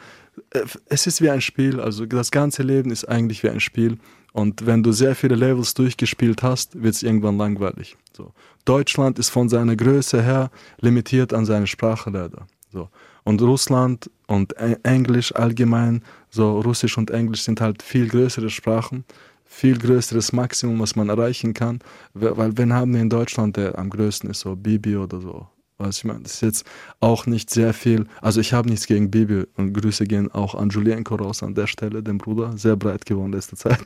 [0.87, 3.99] es ist wie ein Spiel, also das ganze Leben ist eigentlich wie ein Spiel
[4.33, 7.97] und wenn du sehr viele Levels durchgespielt hast, wird es irgendwann langweilig.
[8.17, 8.33] So.
[8.65, 12.47] Deutschland ist von seiner Größe her limitiert an seine Sprache leider.
[12.73, 12.89] So.
[13.25, 19.05] Und Russland und Englisch allgemein, so Russisch und Englisch sind halt viel größere Sprachen,
[19.45, 21.81] viel größeres Maximum, was man erreichen kann.
[22.15, 25.49] Weil wenn haben wir in Deutschland, der am größten ist, so Bibi oder so,
[25.81, 26.65] was ich meine, das ist jetzt
[27.01, 28.07] auch nicht sehr viel.
[28.21, 31.67] Also ich habe nichts gegen Bibi und Grüße gehen auch an Julienko raus an der
[31.67, 33.81] Stelle, dem Bruder, sehr breit geworden letzte Zeit.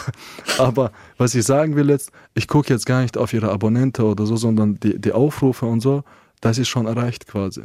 [0.58, 4.26] Aber was ich sagen will jetzt, ich gucke jetzt gar nicht auf ihre Abonnente oder
[4.26, 6.04] so, sondern die, die Aufrufe und so,
[6.40, 7.62] das ist schon erreicht quasi.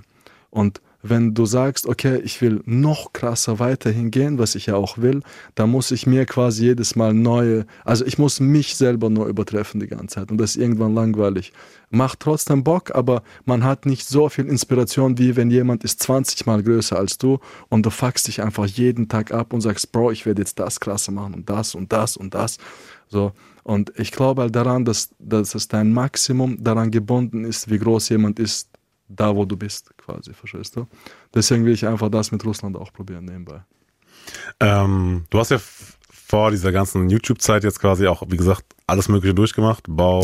[0.50, 4.98] Und wenn du sagst, okay, ich will noch krasser weiterhin gehen, was ich ja auch
[4.98, 5.22] will,
[5.56, 9.80] dann muss ich mir quasi jedes Mal neue, also ich muss mich selber nur übertreffen
[9.80, 11.54] die ganze Zeit und das ist irgendwann langweilig.
[11.90, 16.46] Macht trotzdem Bock, aber man hat nicht so viel Inspiration, wie wenn jemand ist 20
[16.46, 20.12] mal größer als du und du fuckst dich einfach jeden Tag ab und sagst, Bro,
[20.12, 22.58] ich werde jetzt das krasser machen und das und das und das.
[23.08, 23.34] So.
[23.64, 28.10] Und ich glaube halt daran, dass, dass es dein Maximum daran gebunden ist, wie groß
[28.10, 28.70] jemand ist,
[29.15, 30.88] da wo du bist, quasi, verstehst du?
[31.34, 33.62] Deswegen will ich einfach das mit Russland auch probieren nebenbei.
[34.60, 35.60] Ähm, du hast ja
[36.10, 39.86] vor dieser ganzen YouTube-Zeit jetzt quasi auch, wie gesagt, alles Mögliche durchgemacht.
[39.88, 40.24] Bau,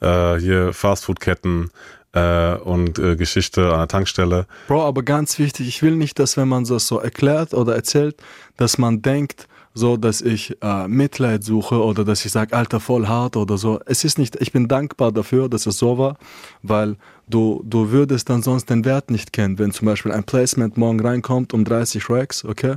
[0.00, 0.34] ja.
[0.34, 1.70] äh, hier Fastfood-Ketten.
[2.14, 4.46] äh, und äh, Geschichte an der Tankstelle.
[4.68, 8.16] Bro, aber ganz wichtig, ich will nicht, dass wenn man das so erklärt oder erzählt,
[8.56, 13.08] dass man denkt, so, dass ich äh, Mitleid suche oder dass ich sage, Alter, voll
[13.08, 13.80] hart oder so.
[13.86, 16.16] Es ist nicht, ich bin dankbar dafür, dass es so war,
[16.62, 16.96] weil
[17.28, 19.58] du, du würdest dann sonst den Wert nicht kennen.
[19.58, 22.76] Wenn zum Beispiel ein Placement morgen reinkommt um 30 Racks, okay,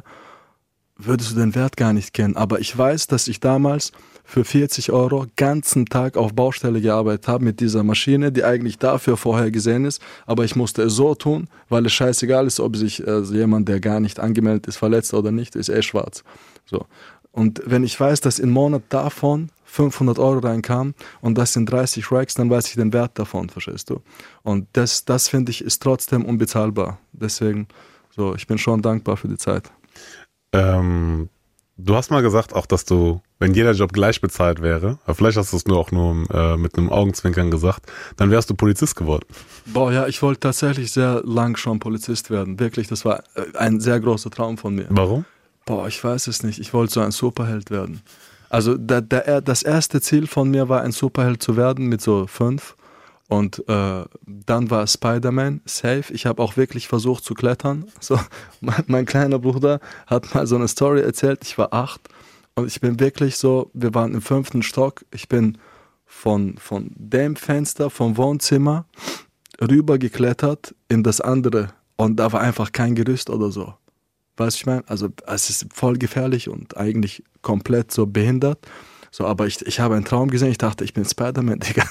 [0.97, 2.35] würdest du den Wert gar nicht kennen.
[2.35, 3.91] Aber ich weiß, dass ich damals
[4.27, 9.15] für 40 Euro ganzen Tag auf Baustelle gearbeitet habe mit dieser Maschine, die eigentlich dafür
[9.15, 13.07] vorher gesehen ist, aber ich musste es so tun, weil es scheißegal ist, ob sich
[13.07, 16.25] äh, jemand, der gar nicht angemeldet ist, verletzt oder nicht, ist eh schwarz.
[16.65, 16.85] So.
[17.31, 22.11] Und wenn ich weiß, dass im Monat davon 500 Euro reinkam und das sind 30
[22.11, 24.01] Racks, dann weiß ich den Wert davon, verstehst du?
[24.43, 26.99] Und das, das finde ich, ist trotzdem unbezahlbar.
[27.13, 27.69] Deswegen,
[28.13, 29.71] so, ich bin schon dankbar für die Zeit.
[30.51, 31.29] Ähm,
[31.79, 35.37] Du hast mal gesagt auch, dass du, wenn jeder Job gleich bezahlt wäre, aber vielleicht
[35.37, 38.95] hast du es nur auch nur äh, mit einem Augenzwinkern gesagt, dann wärst du Polizist
[38.95, 39.25] geworden.
[39.65, 42.59] Boah, ja, ich wollte tatsächlich sehr lang schon Polizist werden.
[42.59, 44.87] Wirklich, das war äh, ein sehr großer Traum von mir.
[44.89, 45.25] Warum?
[45.65, 46.59] Boah, ich weiß es nicht.
[46.59, 48.01] Ich wollte so ein Superheld werden.
[48.49, 52.27] Also der, der, das erste Ziel von mir war, ein Superheld zu werden mit so
[52.27, 52.75] fünf.
[53.27, 56.13] Und äh, dann war Spider-Man safe.
[56.13, 57.85] Ich habe auch wirklich versucht zu klettern.
[57.99, 58.17] So,
[58.61, 61.39] mein, mein, kleiner Bruder hat mal so eine Story erzählt.
[61.43, 62.01] Ich war acht
[62.57, 65.05] und ich bin wirklich so, wir waren im fünften Stock.
[65.13, 65.59] Ich bin
[66.07, 68.85] von, von dem Fenster vom Wohnzimmer
[69.61, 71.69] rüber geklettert in das andere.
[71.97, 73.75] Und da war einfach kein Gerüst oder so.
[74.37, 74.83] Weißt du, ich meine?
[74.87, 78.67] Also es ist voll gefährlich und eigentlich komplett so behindert.
[79.11, 80.49] So, aber ich, ich habe einen Traum gesehen.
[80.49, 81.85] Ich dachte, ich bin Spider-Man, Digga.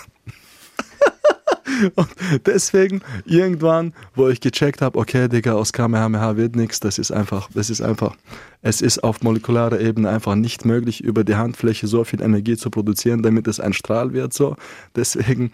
[1.95, 2.09] Und
[2.47, 7.49] deswegen irgendwann, wo ich gecheckt habe, okay, Digga, aus Kamehameha wird nichts, das ist einfach,
[7.55, 8.17] das ist einfach,
[8.63, 12.71] es ist auf molekularer Ebene einfach nicht möglich, über die Handfläche so viel Energie zu
[12.71, 14.57] produzieren, damit es ein Strahl wird, so.
[14.95, 15.53] Deswegen,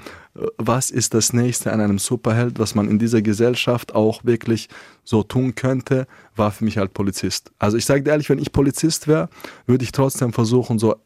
[0.56, 4.68] was ist das nächste an einem Superheld, was man in dieser Gesellschaft auch wirklich
[5.04, 6.06] so tun könnte,
[6.36, 7.50] war für mich halt Polizist.
[7.58, 9.28] Also ich sage dir ehrlich, wenn ich Polizist wäre,
[9.66, 10.96] würde ich trotzdem versuchen, so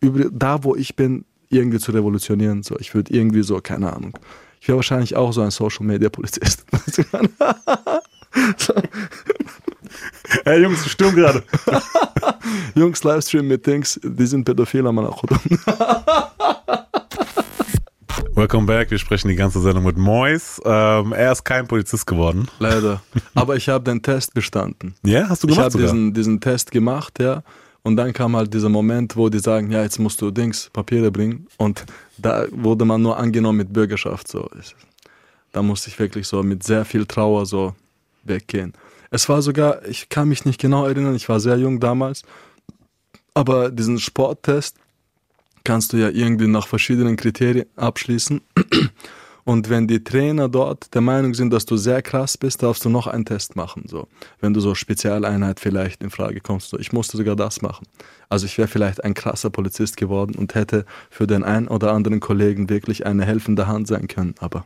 [0.00, 2.62] über, da, wo ich bin, irgendwie zu revolutionieren.
[2.62, 4.18] So, ich würde irgendwie so, keine Ahnung.
[4.60, 6.64] Ich wäre wahrscheinlich auch so ein Social Media Polizist.
[8.56, 8.74] so.
[10.44, 11.42] Hey Jungs, stimmt gerade.
[12.74, 14.98] Jungs, Livestream-Meetings, die sind pädophil am
[18.34, 18.90] Welcome back.
[18.90, 20.60] Wir sprechen die ganze Sendung mit Mois.
[20.64, 22.48] Ähm, er ist kein Polizist geworden.
[22.58, 23.02] Leider.
[23.34, 24.94] Aber ich habe den Test bestanden.
[25.04, 25.68] Ja, hast du gemacht?
[25.68, 27.42] Ich habe diesen, diesen Test gemacht, ja.
[27.82, 31.10] Und dann kam halt dieser Moment, wo die sagen, ja, jetzt musst du Dings, Papiere
[31.10, 31.46] bringen.
[31.56, 31.84] Und
[32.18, 34.28] da wurde man nur angenommen mit Bürgerschaft.
[34.28, 34.48] So.
[35.52, 37.74] Da musste ich wirklich so mit sehr viel Trauer so
[38.24, 38.74] weggehen.
[39.10, 42.22] Es war sogar, ich kann mich nicht genau erinnern, ich war sehr jung damals,
[43.34, 44.76] aber diesen Sporttest
[45.64, 48.40] kannst du ja irgendwie nach verschiedenen Kriterien abschließen.
[49.44, 52.88] Und wenn die Trainer dort der Meinung sind, dass du sehr krass bist, darfst du
[52.88, 53.84] noch einen Test machen.
[53.86, 54.08] So,
[54.40, 56.70] wenn du so Spezialeinheit vielleicht in Frage kommst.
[56.70, 57.86] So, ich musste sogar das machen.
[58.28, 62.20] Also ich wäre vielleicht ein krasser Polizist geworden und hätte für den einen oder anderen
[62.20, 64.34] Kollegen wirklich eine helfende Hand sein können.
[64.38, 64.64] Aber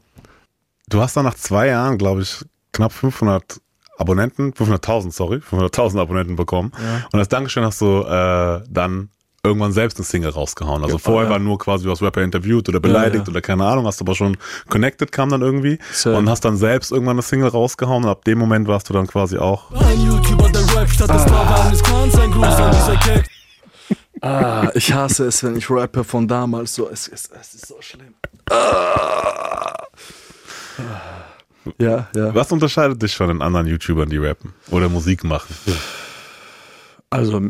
[0.89, 3.61] du hast dann nach zwei Jahren, glaube ich, knapp 500
[3.97, 6.73] Abonnenten, 500.000, sorry, 500.000 Abonnenten bekommen.
[6.77, 7.07] Ja.
[7.13, 9.09] Und als Dankeschön hast du äh, dann
[9.45, 10.83] irgendwann selbst eine Single rausgehauen.
[10.83, 11.31] Also ja, vorher ja.
[11.31, 14.15] war nur quasi, du hast Rapper interviewt oder beleidigt ja, oder keine Ahnung, hast aber
[14.15, 14.37] schon
[14.69, 16.17] connected kam dann irgendwie so.
[16.17, 19.07] und hast dann selbst irgendwann eine Single rausgehauen und ab dem Moment warst du dann
[19.07, 19.71] quasi auch.
[19.73, 22.97] Ein YouTuber, der Rap statt des ah.
[23.03, 23.25] Cake.
[24.21, 26.89] Ah, ich hasse es, wenn ich rappe von damals so.
[26.89, 28.15] Es, es, es ist so schlimm.
[28.51, 29.75] Ah.
[31.79, 32.35] Ja, ja.
[32.35, 35.55] Was unterscheidet dich von den anderen YouTubern, die rappen oder Musik machen?
[37.15, 37.41] Also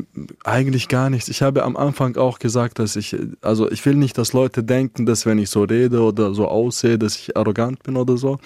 [0.44, 1.31] eigentlich gar nichts.
[1.31, 5.07] Ich habe am Anfang auch gesagt, dass ich, also ich will nicht, dass Leute denken,
[5.07, 8.38] dass wenn ich so rede oder so aussehe, dass ich arrogant bin oder so.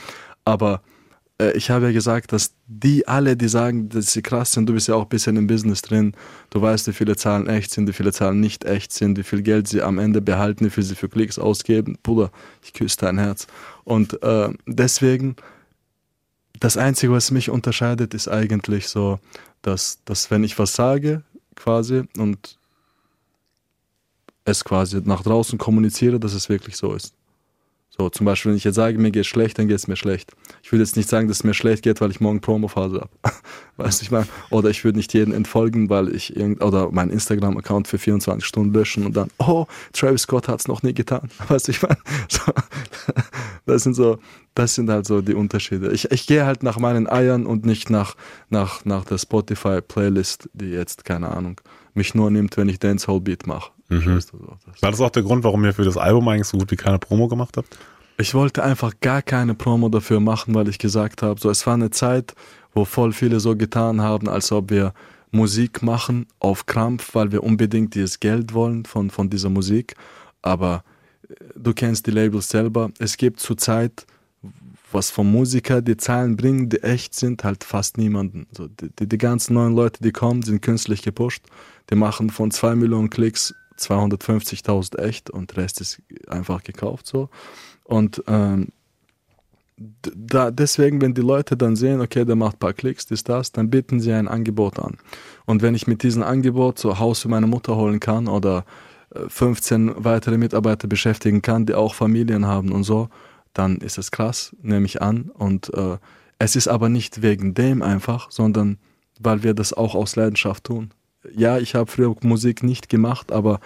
[0.44, 0.80] Aber
[1.40, 4.74] äh, ich habe ja gesagt, dass die alle, die sagen, dass sie krass sind, du
[4.74, 6.12] bist ja auch ein bisschen im Business drin,
[6.50, 9.42] du weißt, wie viele Zahlen echt sind, wie viele Zahlen nicht echt sind, wie viel
[9.42, 11.98] Geld sie am Ende behalten, wie viel sie für Klicks ausgeben.
[12.00, 12.30] Bruder,
[12.62, 13.48] ich küsse dein Herz.
[13.82, 15.34] Und äh, deswegen,
[16.60, 19.18] das Einzige, was mich unterscheidet, ist eigentlich so,
[19.62, 21.22] dass, dass wenn ich was sage,
[21.54, 22.58] quasi, und
[24.44, 27.14] es quasi nach draußen kommuniziere, dass es wirklich so ist.
[28.00, 29.96] So, zum Beispiel, wenn ich jetzt sage, mir geht es schlecht, dann geht es mir
[29.96, 30.30] schlecht.
[30.62, 33.10] Ich würde jetzt nicht sagen, dass es mir schlecht geht, weil ich morgen Promophase habe.
[33.76, 34.28] weißt du, ich meine?
[34.50, 38.72] Oder ich würde nicht jeden entfolgen, weil ich irgend oder meinen Instagram-Account für 24 Stunden
[38.72, 41.28] löschen und dann, oh, Travis Scott hat es noch nie getan.
[41.48, 41.98] Weißt du, ich meine?
[42.28, 42.52] So,
[43.66, 44.18] das sind so,
[44.54, 45.90] das sind halt so die Unterschiede.
[45.92, 48.14] Ich, ich gehe halt nach meinen Eiern und nicht nach,
[48.48, 51.60] nach, nach der Spotify-Playlist, die jetzt, keine Ahnung,
[51.94, 53.72] mich nur nimmt, wenn ich Dancehall-Beat mache.
[53.88, 54.20] Mhm.
[54.80, 56.98] War das auch der Grund, warum ihr für das Album eigentlich so gut wie keine
[56.98, 57.78] Promo gemacht habt?
[58.18, 61.74] Ich wollte einfach gar keine Promo dafür machen, weil ich gesagt habe, so es war
[61.74, 62.34] eine Zeit,
[62.74, 64.92] wo voll viele so getan haben, als ob wir
[65.30, 69.94] Musik machen auf Krampf, weil wir unbedingt dieses Geld wollen von, von dieser Musik.
[70.42, 70.82] Aber
[71.28, 72.90] äh, du kennst die Labels selber.
[72.98, 74.06] Es gibt zurzeit,
[74.90, 78.46] was von Musiker die Zahlen bringen, die echt sind, halt fast niemanden.
[78.52, 81.44] So, die, die ganzen neuen Leute, die kommen, sind künstlich gepusht.
[81.90, 87.28] Die machen von 2 Millionen Klicks 250.000 echt und der Rest ist einfach gekauft so.
[87.84, 88.68] Und ähm,
[89.76, 93.52] da, deswegen, wenn die Leute dann sehen, okay, der macht ein paar Klicks, das, das,
[93.52, 94.96] dann bieten sie ein Angebot an.
[95.46, 98.64] Und wenn ich mit diesem Angebot so Haus für meine Mutter holen kann oder
[99.28, 103.08] 15 äh, weitere Mitarbeiter beschäftigen kann, die auch Familien haben und so,
[103.54, 105.30] dann ist es krass, nehme ich an.
[105.32, 105.98] Und äh,
[106.38, 108.78] es ist aber nicht wegen dem einfach, sondern
[109.20, 110.90] weil wir das auch aus Leidenschaft tun.
[111.34, 113.60] Ja, ich habe früher Musik nicht gemacht, aber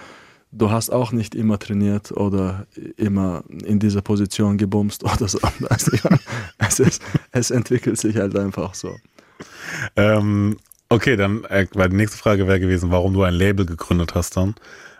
[0.52, 5.38] du hast auch nicht immer trainiert oder immer in dieser Position gebumst oder so.
[6.58, 8.96] es, ist, es entwickelt sich halt einfach so.
[9.96, 10.56] Ähm,
[10.88, 14.36] okay, dann, äh, weil die nächste Frage wäre gewesen, warum du ein Label gegründet hast
[14.36, 14.54] dann.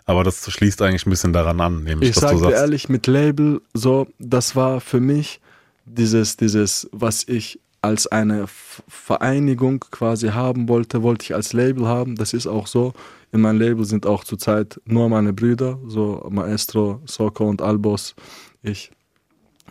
[0.04, 3.62] Aber das schließt eigentlich ein bisschen daran an, nämlich, ich sage dir ehrlich, mit Label,
[3.72, 5.40] so, das war für mich
[5.84, 12.14] dieses, dieses, was ich als eine Vereinigung quasi haben wollte, wollte ich als Label haben.
[12.14, 12.92] Das ist auch so.
[13.32, 18.14] In meinem Label sind auch zurzeit nur meine Brüder, so Maestro, Soko und Albos,
[18.62, 18.92] ich.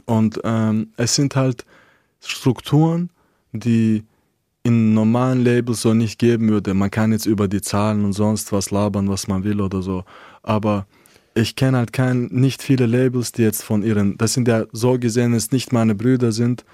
[0.06, 1.66] Und ähm, es sind halt
[2.20, 3.10] Strukturen,
[3.54, 4.04] die
[4.64, 6.74] in normalen Labels so nicht geben würde.
[6.74, 10.04] Man kann jetzt über die Zahlen und sonst was labern, was man will oder so.
[10.44, 10.86] Aber
[11.34, 15.00] ich kenne halt kein, nicht viele Labels, die jetzt von ihren, das sind ja so
[15.00, 16.66] gesehen, es nicht meine Brüder sind,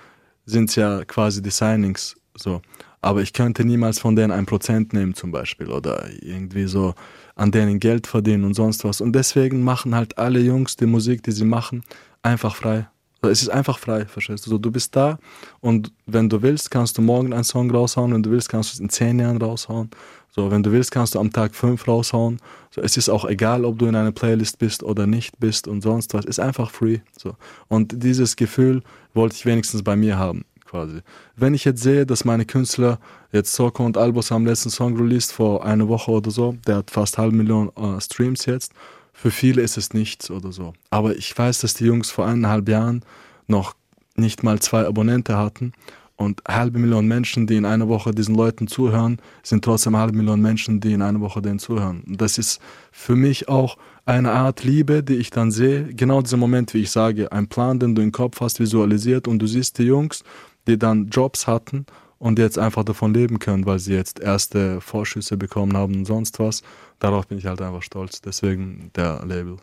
[0.47, 2.15] sind es ja quasi die Signings.
[2.35, 2.61] So.
[3.01, 6.95] Aber ich könnte niemals von denen ein Prozent nehmen zum Beispiel oder irgendwie so
[7.35, 9.01] an denen Geld verdienen und sonst was.
[9.01, 11.83] Und deswegen machen halt alle Jungs die Musik, die sie machen,
[12.23, 12.87] einfach frei.
[13.29, 14.51] Es ist einfach frei, verstehst du?
[14.51, 15.19] So, du bist da
[15.61, 18.73] und wenn du willst, kannst du morgen einen Song raushauen, wenn du willst, kannst du
[18.75, 19.89] es in zehn Jahren raushauen.
[20.29, 22.39] So, wenn du willst, kannst du am Tag fünf raushauen.
[22.69, 25.81] So, es ist auch egal, ob du in einer Playlist bist oder nicht bist und
[25.81, 26.25] sonst was.
[26.25, 26.99] Es ist einfach free.
[27.17, 27.35] So.
[27.69, 28.83] Und dieses Gefühl
[29.15, 30.99] wollte ich wenigstens bei mir haben quasi.
[31.35, 32.99] Wenn ich jetzt sehe, dass meine Künstler,
[33.31, 36.91] jetzt Soko und Albus haben letzten Song released vor einer Woche oder so, der hat
[36.91, 38.73] fast halbe Million äh, Streams jetzt.
[39.17, 40.73] Für viele ist es nichts oder so.
[40.91, 43.03] Aber ich weiß, dass die Jungs vor eineinhalb Jahren
[43.47, 43.75] noch
[44.15, 45.73] nicht mal zwei Abonnente hatten
[46.17, 50.41] und halbe Million Menschen, die in einer Woche diesen Leuten zuhören, sind trotzdem halbe Million
[50.41, 52.03] Menschen, die in einer Woche denen zuhören.
[52.07, 52.59] Und das ist
[52.91, 55.85] für mich auch eine Art Liebe, die ich dann sehe.
[55.93, 59.39] Genau dieser Moment, wie ich sage, ein Plan, den du im Kopf hast, visualisiert und
[59.39, 60.23] du siehst die Jungs
[60.67, 61.85] die dann Jobs hatten
[62.19, 66.39] und jetzt einfach davon leben können, weil sie jetzt erste Vorschüsse bekommen haben und sonst
[66.39, 66.61] was.
[66.99, 68.21] Darauf bin ich halt einfach stolz.
[68.21, 69.57] Deswegen der Label.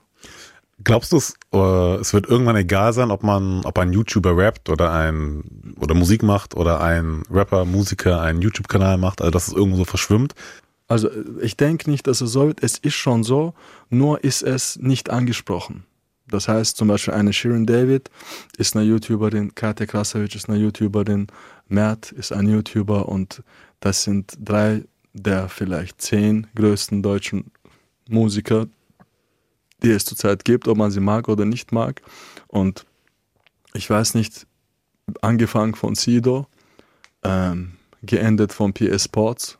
[0.83, 4.69] Glaubst du, es, äh, es wird irgendwann egal sein, ob man, ob ein YouTuber rappt
[4.69, 9.55] oder ein oder Musik macht oder ein Rapper, Musiker einen YouTube-Kanal macht, also dass es
[9.55, 10.35] irgendwo so verschwimmt?
[10.89, 11.09] Also
[11.41, 12.63] ich denke nicht, dass es so wird.
[12.63, 13.55] Es ist schon so,
[13.89, 15.85] nur ist es nicht angesprochen.
[16.27, 18.11] Das heißt zum Beispiel eine Sharon David
[18.57, 21.29] ist eine YouTuberin, Katja Krasavic ist eine YouTuberin,
[21.69, 23.43] Mert ist ein YouTuber und
[23.81, 27.51] das sind drei der vielleicht zehn größten deutschen
[28.09, 28.67] Musiker,
[29.83, 32.03] die es zurzeit gibt, ob man sie mag oder nicht mag.
[32.49, 32.85] Und
[33.73, 34.47] ich weiß nicht,
[35.23, 36.47] angefangen von Sido,
[37.23, 39.59] ähm, geendet von PS Sports,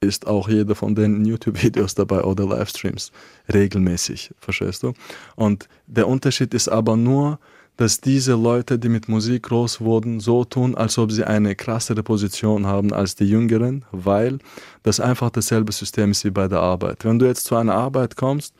[0.00, 3.12] ist auch jeder von den YouTube-Videos dabei oder Livestreams
[3.52, 4.92] regelmäßig, verstehst du?
[5.36, 7.38] Und der Unterschied ist aber nur,
[7.76, 12.02] dass diese Leute, die mit Musik groß wurden, so tun, als ob sie eine krassere
[12.02, 14.38] Position haben als die Jüngeren, weil
[14.82, 17.04] das einfach dasselbe System ist wie bei der Arbeit.
[17.04, 18.54] Wenn du jetzt zu einer Arbeit kommst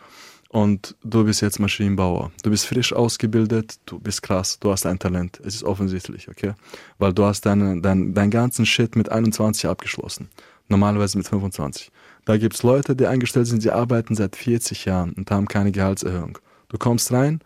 [0.49, 4.99] und du bist jetzt Maschinenbauer, du bist frisch ausgebildet, du bist krass, du hast ein
[4.99, 6.55] Talent, es ist offensichtlich, okay?
[6.99, 10.29] Weil du hast deinen dein, dein ganzen Shit mit 21 abgeschlossen
[10.70, 11.90] normalerweise mit 25.
[12.25, 15.73] Da gibt es Leute, die eingestellt sind, die arbeiten seit 40 Jahren und haben keine
[15.73, 16.38] Gehaltserhöhung.
[16.68, 17.40] Du kommst rein,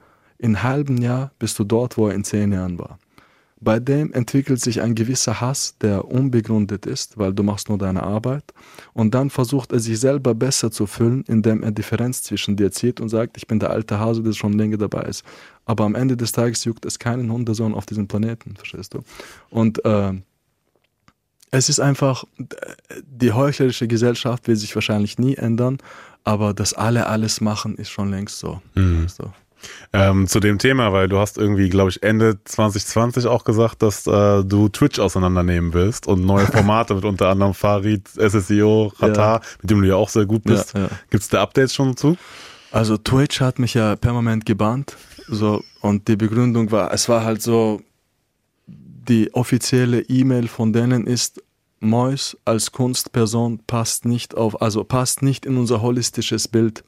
[0.45, 2.99] in halben Jahr bist du dort, wo er in zehn Jahren war.
[3.61, 8.03] Bei dem entwickelt sich ein gewisser Hass, der unbegründet ist, weil du machst nur deine
[8.03, 8.45] Arbeit.
[8.93, 13.01] Und dann versucht er sich selber besser zu füllen, indem er Differenz zwischen dir zieht
[13.01, 15.25] und sagt, ich bin der alte Hase, der schon länger dabei ist.
[15.65, 19.01] Aber am Ende des Tages juckt es keinen Hundesohn auf diesem Planeten, verstehst du?
[19.49, 20.13] Und äh,
[21.53, 22.25] es ist einfach,
[23.03, 25.79] die heuchlerische Gesellschaft will sich wahrscheinlich nie ändern,
[26.23, 28.61] aber dass alle alles machen, ist schon längst so.
[28.75, 29.09] Mhm.
[29.09, 29.33] so.
[29.93, 34.07] Ähm, zu dem Thema, weil du hast irgendwie, glaube ich, Ende 2020 auch gesagt, dass
[34.07, 39.49] äh, du Twitch auseinandernehmen willst und neue Formate mit unter anderem Farid, SSEO, Ratar, ja.
[39.63, 40.75] mit dem du ja auch sehr gut bist.
[40.75, 40.89] Ja, ja.
[41.11, 42.17] Gibt es da Updates schon zu?
[42.73, 44.97] Also Twitch hat mich ja permanent gebannt.
[45.29, 47.81] So, und die Begründung war, es war halt so,
[48.67, 51.43] die offizielle E-Mail von denen ist,
[51.81, 56.83] Mois als Kunstperson passt nicht auf, also passt nicht in unser holistisches Bild.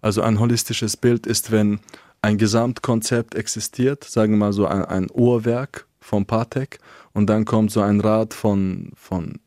[0.00, 1.80] Also ein holistisches Bild ist, wenn
[2.22, 6.78] ein Gesamtkonzept existiert, sagen wir mal so ein, ein Uhrwerk von Patek
[7.12, 9.40] und dann kommt so ein Rad von, von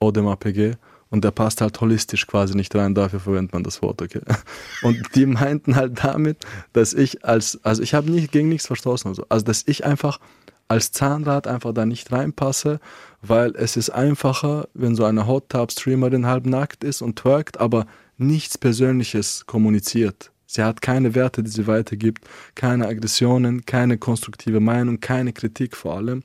[0.00, 0.74] Odem PG
[1.10, 4.20] und der passt halt holistisch quasi nicht rein, dafür verwendet man das Wort, okay.
[4.82, 6.38] Und die meinten halt damit,
[6.72, 10.20] dass ich als, also ich habe nicht gegen nichts verstoßen, also, also dass ich einfach
[10.68, 12.78] als Zahnrad einfach da nicht reinpasse,
[13.22, 17.58] weil es ist einfacher, wenn so eine Hot Tub Streamerin halb nackt ist und twerkt,
[17.58, 20.30] aber nichts Persönliches kommuniziert.
[20.50, 22.24] Sie hat keine Werte, die sie weitergibt,
[22.56, 26.24] keine Aggressionen, keine konstruktive Meinung, keine Kritik vor allem.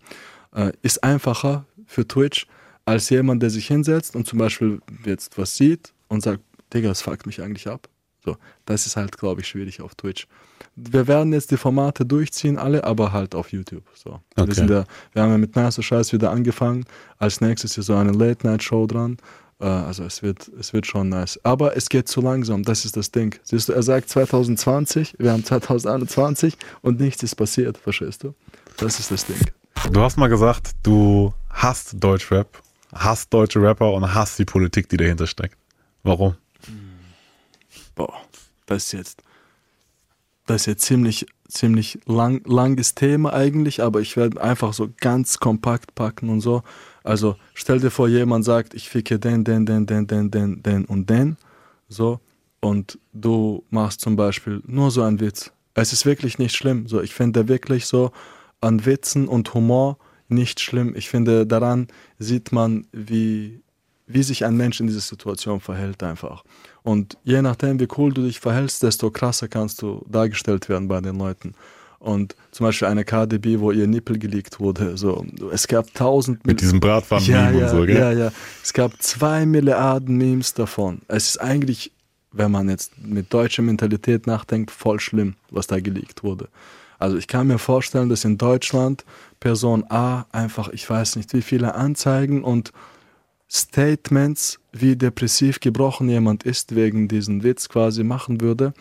[0.51, 2.47] Äh, ist einfacher für Twitch
[2.85, 6.41] als jemand, der sich hinsetzt und zum Beispiel jetzt was sieht und sagt,
[6.73, 7.87] Digga, das fuckt mich eigentlich ab.
[8.23, 10.27] So, das ist halt, glaube ich, schwierig auf Twitch.
[10.75, 13.83] Wir werden jetzt die Formate durchziehen, alle, aber halt auf YouTube.
[13.93, 14.21] So.
[14.35, 14.47] Okay.
[14.47, 16.85] Wir, sind ja, wir haben ja mit Nice Scheiß wieder angefangen.
[17.19, 19.17] Als nächstes ist so eine Late-Night-Show dran.
[19.59, 21.39] Äh, also es wird, es wird schon nice.
[21.43, 23.39] Aber es geht zu langsam, das ist das Ding.
[23.43, 28.33] Siehst du, er sagt 2020, wir haben 2021 und nichts ist passiert, verstehst du?
[28.77, 29.39] Das ist das Ding.
[29.91, 32.61] Du hast mal gesagt, du hasst Deutschrap,
[32.93, 35.57] hasst deutsche Rapper und hasst die Politik, die dahinter steckt.
[36.03, 36.35] Warum?
[37.95, 38.13] boah,
[38.65, 39.23] das ist jetzt,
[40.45, 45.39] das ist jetzt ziemlich, ziemlich lang, langes Thema eigentlich, aber ich werde einfach so ganz
[45.39, 46.63] kompakt packen und so.
[47.03, 50.85] Also stell dir vor, jemand sagt, ich ficke den, den, den, den, den, den, den
[50.85, 51.37] und den,
[51.87, 52.19] so,
[52.59, 55.51] und du machst zum Beispiel nur so einen Witz.
[55.75, 56.87] Es ist wirklich nicht schlimm.
[56.87, 58.11] So, ich finde wirklich so
[58.61, 59.97] an Witzen und Humor
[60.29, 60.95] nicht schlimm.
[60.95, 63.61] Ich finde, daran sieht man, wie,
[64.07, 66.43] wie sich ein Mensch in dieser Situation verhält einfach.
[66.83, 71.01] Und je nachdem, wie cool du dich verhältst, desto krasser kannst du dargestellt werden bei
[71.01, 71.55] den Leuten.
[71.97, 74.95] Und zum Beispiel eine KDB, wo ihr Nippel geleakt wurde.
[74.95, 76.45] So, es gab tausend.
[76.45, 77.97] Mit diesem Bratpfannen ja, ja, und so, gell?
[77.97, 78.31] Ja, ja.
[78.63, 81.01] Es gab zwei Milliarden Memes davon.
[81.07, 81.91] Es ist eigentlich,
[82.31, 86.49] wenn man jetzt mit deutscher Mentalität nachdenkt, voll schlimm, was da geleakt wurde.
[86.99, 89.03] Also ich kann mir vorstellen, dass in Deutschland
[89.39, 92.71] Person A einfach, ich weiß nicht, wie viele Anzeigen und
[93.51, 98.73] Statements, wie depressiv gebrochen jemand ist, wegen diesem Witz quasi machen würde.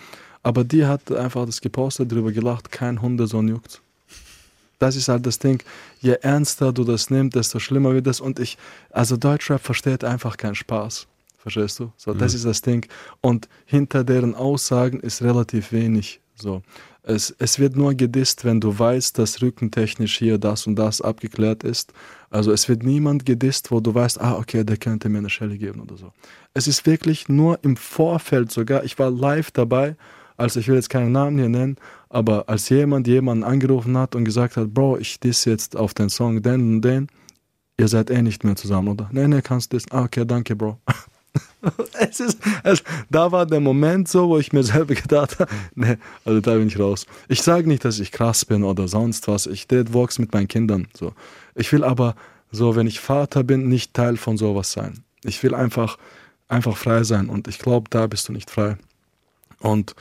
[0.43, 3.81] Aber die hat einfach das gepostet, darüber gelacht, kein Hundesohn juckt.
[4.79, 5.63] Das ist halt das Ding.
[6.01, 8.21] Je ernster du das nimmst, desto schlimmer wird das.
[8.21, 8.59] Und ich,
[8.91, 11.07] also Deutschrap versteht einfach keinen Spaß.
[11.39, 11.93] Verstehst du?
[11.97, 12.37] So, das mhm.
[12.37, 12.87] ist das Ding.
[13.21, 16.21] Und hinter deren Aussagen ist relativ wenig.
[16.35, 16.63] So.
[17.07, 21.63] Es, es wird nur gedisst, wenn du weißt, dass rückentechnisch hier das und das abgeklärt
[21.63, 21.93] ist.
[22.31, 25.59] Also es wird niemand gedisst, wo du weißt, ah, okay, der könnte mir eine Schelle
[25.59, 26.13] geben oder so.
[26.55, 29.97] Es ist wirklich nur im Vorfeld sogar, ich war live dabei,
[30.39, 31.77] als ich will jetzt keinen Namen hier nennen,
[32.09, 36.09] aber als jemand jemanden angerufen hat und gesagt hat, Bro, ich diss jetzt auf den
[36.09, 37.09] Song den und den,
[37.77, 39.11] ihr seid eh nicht mehr zusammen, oder?
[39.13, 39.85] Nee, nee, kannst du das.
[39.91, 40.79] Ah, okay, danke, Bro.
[41.99, 45.97] es ist, es, da war der Moment so, wo ich mir selber gedacht habe, nee,
[46.25, 47.07] also da bin ich raus.
[47.29, 49.47] Ich sage nicht, dass ich krass bin oder sonst was.
[49.47, 50.89] Ich date Walks mit meinen Kindern.
[50.97, 51.13] So.
[51.55, 52.15] Ich will aber
[52.51, 55.05] so, wenn ich Vater bin, nicht Teil von sowas sein.
[55.25, 55.99] Ich will einfach,
[56.49, 58.77] einfach frei sein und ich glaube, da bist du nicht frei.
[59.61, 59.95] Und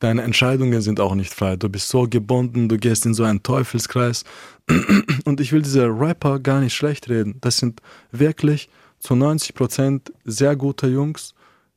[0.00, 1.56] deine Entscheidungen sind auch nicht frei.
[1.56, 4.24] Du bist so gebunden, du gehst in so einen Teufelskreis.
[5.24, 7.36] Und ich will diese Rapper gar nicht schlecht reden.
[7.40, 7.80] Das sind
[8.10, 11.34] wirklich zu 90 Prozent sehr gute Jungs,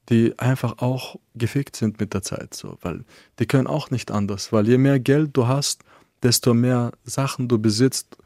[0.10, 3.06] die einfach auch gefickt sind mit der Zeit, so, weil
[3.40, 5.84] die können auch nicht anders, weil je mehr Geld du hast,
[6.22, 8.18] desto mehr Sachen du besitzt,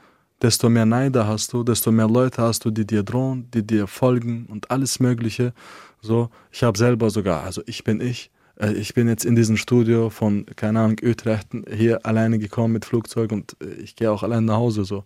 [0.42, 3.88] desto mehr Neider hast du, desto mehr Leute hast du, die dir drohen, die dir
[3.88, 5.54] folgen und alles Mögliche.
[6.02, 9.58] So, ich habe selber sogar, also ich bin ich, äh, ich bin jetzt in diesem
[9.58, 14.24] Studio von, keine Ahnung, Utrecht hier alleine gekommen mit Flugzeug und äh, ich gehe auch
[14.24, 15.04] allein nach Hause so.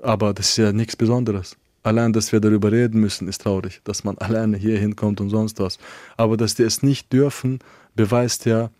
[0.00, 1.56] Aber das ist ja nichts Besonderes.
[1.82, 5.60] Allein, dass wir darüber reden müssen, ist traurig, dass man alleine hier hinkommt und sonst
[5.60, 5.78] was.
[6.16, 7.60] Aber dass die es nicht dürfen,
[7.94, 8.70] beweist ja,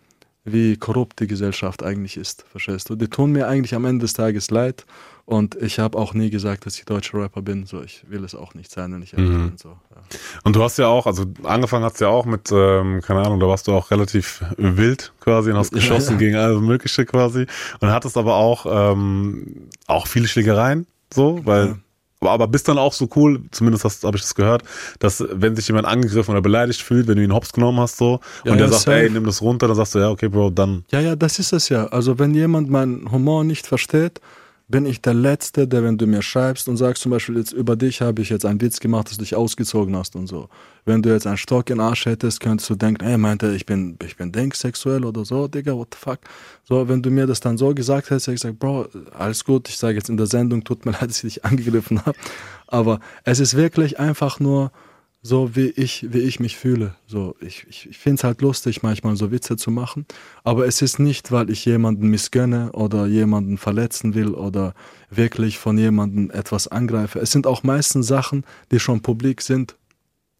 [0.45, 2.45] wie korrupt die Gesellschaft eigentlich ist.
[2.49, 2.95] Verstehst du?
[2.95, 4.85] Die tun mir eigentlich am Ende des Tages leid.
[5.25, 7.67] Und ich habe auch nie gesagt, dass ich deutscher Rapper bin.
[7.67, 9.49] So, ich will es auch nicht sein, wenn ich mhm.
[9.49, 9.57] bin.
[9.57, 10.01] So, ja.
[10.43, 13.39] Und du hast ja auch, also angefangen hast du ja auch mit, ähm, keine Ahnung,
[13.39, 16.17] da warst du auch relativ wild quasi und hast geschossen ja, ja.
[16.17, 17.45] gegen alles Mögliche quasi.
[17.79, 21.77] Und hattest aber auch, ähm, auch viele Schlägereien, so, weil
[22.21, 24.63] aber, bist dann auch so cool, zumindest habe ich das gehört,
[24.99, 28.19] dass wenn sich jemand angegriffen oder beleidigt fühlt, wenn du ihn hops genommen hast so
[28.43, 28.97] ja, und der ja, sagt, safe.
[28.97, 30.83] ey, nimm das runter, dann sagst du, ja, okay, Bro, dann.
[30.91, 31.87] Ja, ja, das ist es ja.
[31.87, 34.19] Also wenn jemand meinen Humor nicht versteht,
[34.69, 37.75] bin ich der Letzte, der, wenn du mir schreibst und sagst zum Beispiel jetzt über
[37.75, 40.47] dich habe ich jetzt einen Witz gemacht, dass du dich ausgezogen hast und so.
[40.85, 43.65] Wenn du jetzt einen Stock in den Arsch hättest, könntest du denken, ey, meinte ich
[43.65, 46.19] bin, ich bin denksexuell oder so, Digga, what the fuck.
[46.63, 49.67] So, wenn du mir das dann so gesagt hättest, hätte ich gesagt, Bro, alles gut,
[49.69, 52.17] ich sage jetzt in der Sendung, tut mir leid, dass ich dich angegriffen habe.
[52.67, 54.71] Aber es ist wirklich einfach nur,
[55.21, 56.95] so wie ich, wie ich mich fühle.
[57.05, 60.05] So, ich, ich, ich finde es halt lustig, manchmal so Witze zu machen.
[60.43, 64.73] Aber es ist nicht, weil ich jemanden missgönne oder jemanden verletzen will oder
[65.09, 67.19] wirklich von jemandem etwas angreife.
[67.19, 69.75] Es sind auch meistens Sachen, die schon publik sind.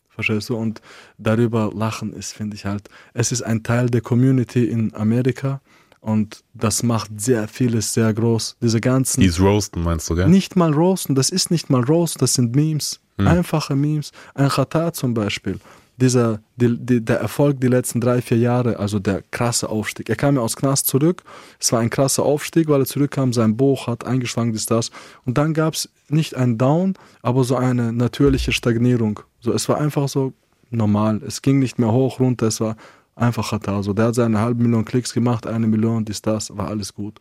[0.08, 0.56] Verstehst du?
[0.56, 0.82] Und
[1.18, 5.62] darüber lachen ist, finde ich halt, es ist ein Teil der Community in Amerika.
[6.02, 8.56] Und das macht sehr vieles sehr groß.
[8.62, 9.20] Diese ganzen.
[9.20, 10.30] Dies Roasten meinst du, gell?
[10.30, 13.02] Nicht mal Roasten, das ist nicht mal Roast, das sind Memes.
[13.20, 13.28] Hm.
[13.28, 14.11] Einfache Memes.
[14.34, 15.59] Ein Qatar zum Beispiel.
[15.97, 20.07] Dieser, die, die, der Erfolg die letzten drei, vier Jahre, also der krasse Aufstieg.
[20.09, 21.24] Er kam ja aus Knast zurück.
[21.59, 24.91] Es war ein krasser Aufstieg, weil er zurückkam, sein Buch hat eingeschlagen, ist das.
[25.26, 29.20] Und dann gab es nicht ein Down, aber so eine natürliche Stagnierung.
[29.41, 30.32] So, es war einfach so
[30.70, 31.22] normal.
[31.28, 32.78] Es ging nicht mehr hoch, runter, es war
[33.17, 33.84] einfach Qatar.
[33.84, 37.20] So, der hat seine halbe Million Klicks gemacht, eine Million, dies, das, war alles gut.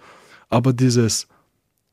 [0.48, 1.26] Aber dieses,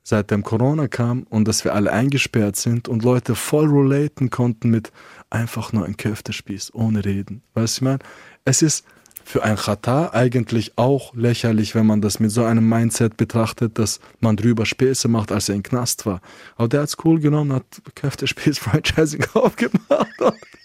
[0.06, 4.92] seitdem Corona kam und dass wir alle eingesperrt sind und Leute voll relaten konnten mit
[5.32, 7.42] einfach nur ein Köftespieß, ohne Reden.
[7.56, 8.00] Weißt du, ich meine,
[8.46, 8.86] es ist
[9.24, 14.00] für ein Chata eigentlich auch lächerlich, wenn man das mit so einem Mindset betrachtet, dass
[14.20, 16.22] man drüber Späße macht, als er in Knast war.
[16.56, 20.08] Aber der hat es cool genommen, hat Köftespieß Franchising aufgemacht.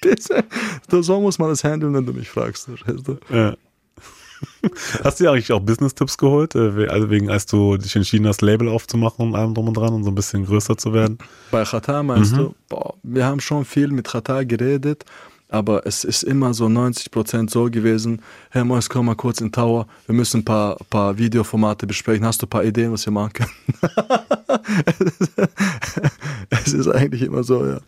[0.90, 2.68] so muss man das handeln, wenn du mich fragst.
[3.30, 3.56] Ja.
[5.04, 6.54] Hast du dir eigentlich auch Business-Tipps geholt?
[6.54, 9.92] Äh, also wegen, als du dich entschieden hast, Label aufzumachen und allem drum und dran
[9.92, 11.18] und so ein bisschen größer zu werden?
[11.50, 12.36] Bei Chata meinst mhm.
[12.36, 12.54] du?
[12.68, 15.04] Boah, wir haben schon viel mit Chata geredet,
[15.48, 19.86] aber es ist immer so 90% so gewesen, Herr Mois, komm mal kurz in Tower,
[20.06, 22.24] wir müssen ein paar, paar Videoformate besprechen.
[22.24, 23.50] Hast du ein paar Ideen, was wir machen können?
[26.50, 27.78] es ist eigentlich immer so, ja.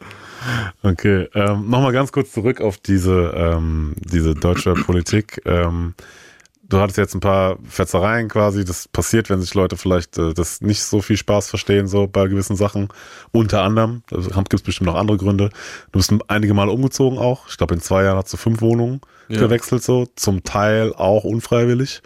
[0.82, 5.40] Okay, ähm, nochmal ganz kurz zurück auf diese, ähm, diese deutsche Politik.
[5.44, 5.94] Ähm,
[6.73, 8.64] du hattest jetzt ein paar Fetzereien quasi.
[8.64, 12.27] Das passiert, wenn sich Leute vielleicht äh, das nicht so viel Spaß verstehen, so bei
[12.27, 12.89] gewissen Sachen.
[13.31, 15.51] Unter anderem, also gibt es bestimmt noch andere Gründe.
[15.93, 17.49] Du bist einige Mal umgezogen auch.
[17.49, 19.39] Ich glaube, in zwei Jahren hast du fünf Wohnungen ja.
[19.39, 20.07] gewechselt, so.
[20.16, 22.03] Zum Teil auch unfreiwillig.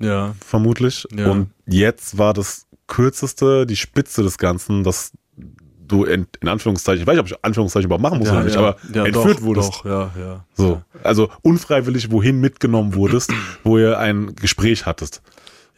[0.00, 0.34] Ja.
[0.44, 1.06] Vermutlich.
[1.14, 1.30] Ja.
[1.30, 5.12] Und jetzt war das kürzeste, die Spitze des Ganzen, dass
[5.88, 8.44] du in, in Anführungszeichen, ich weiß nicht, ob ich Anführungszeichen überhaupt machen muss ja, oder
[8.44, 9.72] nicht, ja, aber ja, entführt doch, wurdest.
[9.74, 10.44] Doch, ja, ja.
[10.54, 13.32] So, also unfreiwillig wohin mitgenommen wurdest,
[13.64, 15.22] wo ihr ein Gespräch hattest.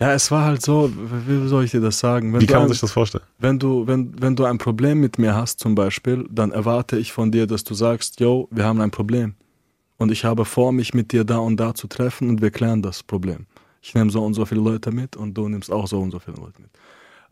[0.01, 0.91] Ja, es war halt so,
[1.27, 2.33] wie soll ich dir das sagen?
[2.33, 3.25] Wenn wie kann man ein, sich das vorstellen?
[3.39, 7.13] Wenn du, wenn, wenn du ein Problem mit mir hast zum Beispiel, dann erwarte ich
[7.13, 9.35] von dir, dass du sagst, yo, wir haben ein Problem.
[9.99, 12.81] Und ich habe vor, mich mit dir da und da zu treffen und wir klären
[12.81, 13.45] das Problem.
[13.83, 16.19] Ich nehme so und so viele Leute mit und du nimmst auch so und so
[16.19, 16.71] viele Leute mit.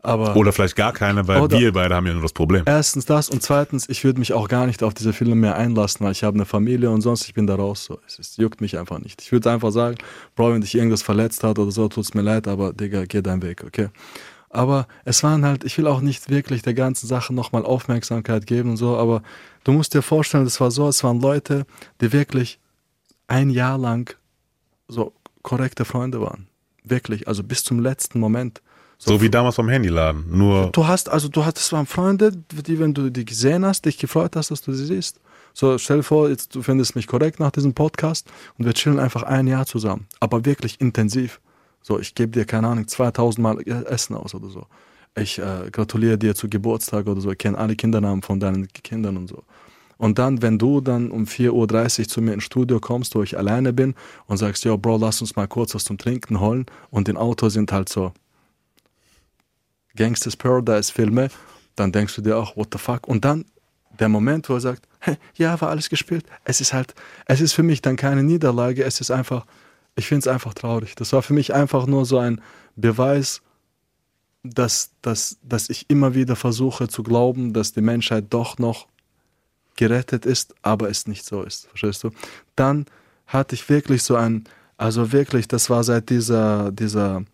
[0.01, 2.63] Aber oder vielleicht gar keine, weil wir beide haben ja nur das Problem.
[2.65, 6.05] Erstens das und zweitens, ich würde mich auch gar nicht auf diese Filme mehr einlassen,
[6.05, 7.85] weil ich habe eine Familie und sonst, ich bin da raus.
[7.85, 7.99] So.
[8.07, 9.21] Es, es juckt mich einfach nicht.
[9.21, 9.97] Ich würde einfach sagen,
[10.35, 13.21] Bro, wenn dich irgendwas verletzt hat oder so, tut es mir leid, aber Digga, geh
[13.21, 13.89] deinen Weg, okay?
[14.49, 18.71] Aber es waren halt, ich will auch nicht wirklich der ganzen Sache nochmal Aufmerksamkeit geben
[18.71, 19.21] und so, aber
[19.63, 21.65] du musst dir vorstellen, es war so, es waren Leute,
[22.01, 22.59] die wirklich
[23.27, 24.15] ein Jahr lang
[24.87, 26.47] so korrekte Freunde waren.
[26.83, 28.61] Wirklich, also bis zum letzten Moment.
[29.01, 30.71] So, so wie damals beim Handyladen, nur.
[30.73, 34.35] Du hast, also du hattest waren Freunde, die, wenn du die gesehen hast, dich gefreut
[34.35, 35.21] hast, dass du sie siehst.
[35.53, 38.99] So, stell dir vor, jetzt, du findest mich korrekt nach diesem Podcast und wir chillen
[38.99, 40.05] einfach ein Jahr zusammen.
[40.19, 41.39] Aber wirklich intensiv.
[41.81, 44.67] So, ich gebe dir, keine Ahnung, 2000 Mal Essen aus oder so.
[45.15, 47.31] Ich äh, gratuliere dir zu Geburtstag oder so.
[47.31, 49.43] Ich kenne alle Kindernamen von deinen Kindern und so.
[49.97, 53.37] Und dann, wenn du dann um 4.30 Uhr zu mir ins Studio kommst, wo ich
[53.37, 53.95] alleine bin
[54.27, 57.47] und sagst, yo, Bro, lass uns mal kurz was zum Trinken holen und im Auto
[57.47, 58.11] sind halt so
[59.99, 61.29] Gangsters Paradise Filme,
[61.75, 63.07] dann denkst du dir auch, what the fuck?
[63.07, 63.43] Und dann
[63.99, 64.87] der Moment, wo er sagt,
[65.35, 66.25] ja, war alles gespielt.
[66.45, 66.95] Es ist halt,
[67.25, 69.45] es ist für mich dann keine Niederlage, es ist einfach,
[69.95, 70.95] ich finde es einfach traurig.
[70.95, 72.41] Das war für mich einfach nur so ein
[72.77, 73.41] Beweis,
[74.43, 78.87] dass, dass, dass ich immer wieder versuche zu glauben, dass die Menschheit doch noch
[79.75, 81.67] gerettet ist, aber es nicht so ist.
[81.67, 82.11] Verstehst du?
[82.55, 82.85] Dann
[83.27, 84.45] hatte ich wirklich so ein,
[84.77, 87.25] also wirklich, das war seit dieser, dieser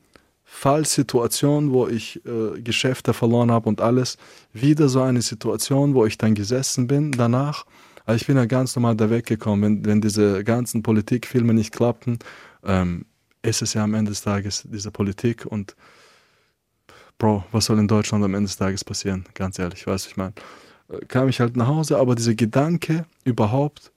[0.56, 4.18] Fallsituation, wo ich äh, Geschäfte verloren habe und alles,
[4.54, 7.66] wieder so eine Situation, wo ich dann gesessen bin danach.
[8.06, 12.20] Also ich bin ja ganz normal da weggekommen, wenn, wenn diese ganzen Politikfilme nicht klappten,
[12.64, 13.06] ähm,
[13.42, 15.76] ist es ja am Ende des Tages diese Politik und
[17.18, 19.26] Bro, was soll in Deutschland am Ende des Tages passieren?
[19.34, 20.34] Ganz ehrlich, weißt du, ich meine,
[20.88, 23.92] äh, kam ich halt nach Hause, aber dieser Gedanke überhaupt,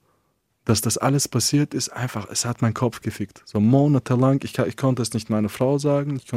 [0.69, 3.41] dass das alles passiert ist, einfach, es hat meinen Kopf gefickt.
[3.45, 6.31] So monatelang, ich, ich konnte es nicht meiner Frau sagen, ich,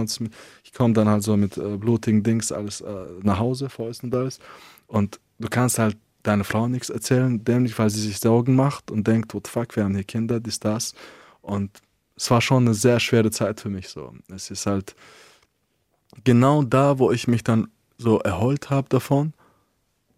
[0.64, 4.18] ich komme dann halt so mit äh, blutigen Dings alles äh, nach Hause, Fäusten und
[4.18, 4.38] alles.
[4.86, 9.06] Und du kannst halt deiner Frau nichts erzählen, nämlich weil sie sich Sorgen macht und
[9.06, 10.94] denkt, what the fuck, wir haben hier Kinder, dies, das.
[11.42, 11.82] Und
[12.16, 14.14] es war schon eine sehr schwere Zeit für mich so.
[14.34, 14.94] Es ist halt
[16.24, 17.68] genau da, wo ich mich dann
[17.98, 19.34] so erholt habe davon,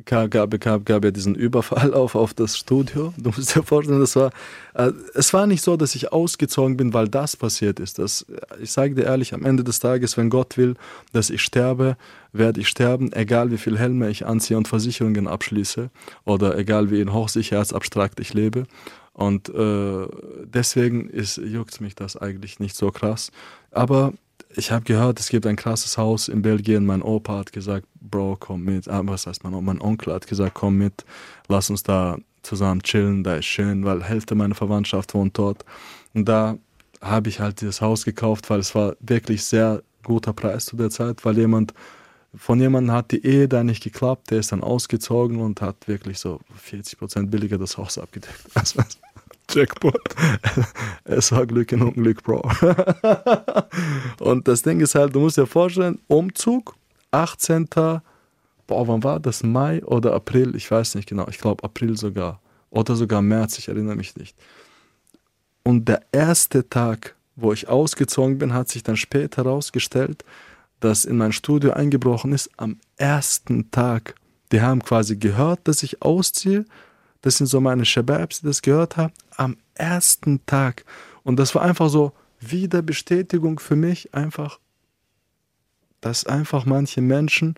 [0.05, 3.13] gab, gab, gab ja diesen Überfall auf, auf das Studio.
[3.17, 4.31] Du musst dir vorstellen, das war,
[4.75, 7.99] äh, es war nicht so, dass ich ausgezogen bin, weil das passiert ist.
[7.99, 8.27] Das,
[8.61, 10.75] ich sage dir ehrlich, am Ende des Tages, wenn Gott will,
[11.13, 11.97] dass ich sterbe,
[12.33, 15.91] werde ich sterben, egal wie viel Helme ich anziehe und Versicherungen abschließe
[16.25, 18.65] oder egal wie in Hochsicherheitsabstrakt ich lebe.
[19.13, 20.07] Und äh,
[20.45, 23.31] deswegen juckt mich das eigentlich nicht so krass.
[23.71, 24.13] Aber
[24.57, 26.87] ich habe gehört, es gibt ein krasses Haus in Belgien.
[26.87, 28.89] Mein Opa hat gesagt, Bro, komm mit.
[28.89, 29.65] Ah, was heißt mein?
[29.65, 31.05] Mein Onkel hat gesagt, komm mit,
[31.49, 35.65] lass uns da zusammen chillen, da ist schön, weil Hälfte meiner Verwandtschaft wohnt dort.
[36.13, 36.59] Und da
[37.01, 40.91] habe ich halt dieses Haus gekauft, weil es war wirklich sehr guter Preis zu der
[40.91, 41.75] Zeit, weil jemand,
[42.35, 46.19] von jemandem hat die Ehe da nicht geklappt, der ist dann ausgezogen und hat wirklich
[46.19, 48.41] so 40 Prozent billiger das Haus abgedeckt.
[48.55, 48.81] Also,
[49.51, 50.01] Jackpot.
[51.05, 52.43] es war Glück in Unglück, Bro.
[54.21, 56.75] und das Ding ist halt, du musst dir vorstellen, Umzug,
[57.11, 57.69] 18.
[58.67, 59.43] Boah, wann war das?
[59.43, 60.57] Mai oder April?
[60.57, 61.27] Ich weiß nicht genau.
[61.29, 62.41] Ich glaube April sogar.
[62.71, 64.37] Oder sogar März, ich erinnere mich nicht.
[65.63, 70.25] Und der erste Tag, wo ich ausgezogen bin, hat sich dann später herausgestellt,
[70.81, 74.15] dass in mein Studio eingebrochen ist am ersten Tag.
[74.53, 76.65] Die haben quasi gehört, dass ich ausziehe
[77.25, 80.85] das sind so meine Shababs, die das gehört haben, am ersten Tag.
[81.23, 84.59] Und das war einfach so wieder Bestätigung für mich, einfach,
[86.03, 87.55] dass einfach manche Menschen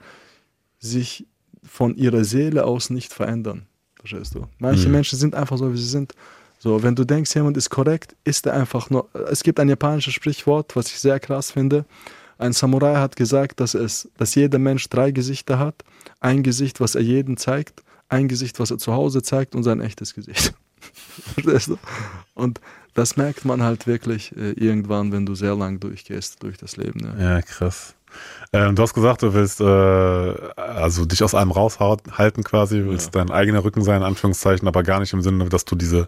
[0.79, 1.27] sich
[1.65, 3.67] von ihrer Seele aus nicht verändern.
[3.99, 4.47] Verstehst du?
[4.61, 4.93] Manche mhm.
[4.93, 6.13] Menschen sind einfach so, wie sie sind.
[6.61, 9.09] So, wenn du denkst, jemand ist korrekt, ist er einfach nur.
[9.29, 11.87] Es gibt ein japanisches Sprichwort, was ich sehr krass finde.
[12.39, 15.83] Ein Samurai hat gesagt, dass es, dass jeder Mensch drei Gesichter hat.
[16.21, 19.81] Ein Gesicht, was er jedem zeigt, ein Gesicht, was er zu Hause zeigt und sein
[19.81, 20.55] echtes Gesicht.
[22.35, 22.61] und
[22.95, 27.01] das merkt man halt wirklich äh, irgendwann, wenn du sehr lang durchgehst durch das Leben.
[27.01, 27.95] Ja, ja krass.
[28.53, 33.25] Ähm, du hast gesagt, du willst äh, also dich aus allem raushalten quasi, willst ja.
[33.25, 36.07] dein eigener Rücken sein, in Anführungszeichen, aber gar nicht im Sinne, dass du diese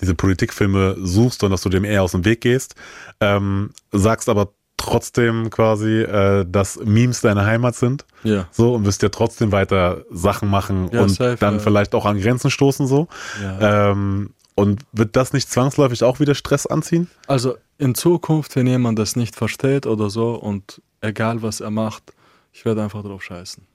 [0.00, 2.74] diese Politikfilme suchst und dass du dem eher aus dem Weg gehst.
[3.20, 8.06] Ähm, sagst aber trotzdem quasi, äh, dass Memes deine Heimat sind.
[8.24, 8.48] Ja.
[8.50, 11.60] So, und wirst ja trotzdem weiter Sachen machen ja, und safe, dann ja.
[11.60, 13.08] vielleicht auch an Grenzen stoßen, so.
[13.42, 13.90] Ja.
[13.90, 17.08] Ähm, und wird das nicht zwangsläufig auch wieder Stress anziehen?
[17.26, 22.12] Also in Zukunft, wenn jemand das nicht versteht oder so und egal was er macht,
[22.52, 23.66] ich werde einfach drauf scheißen.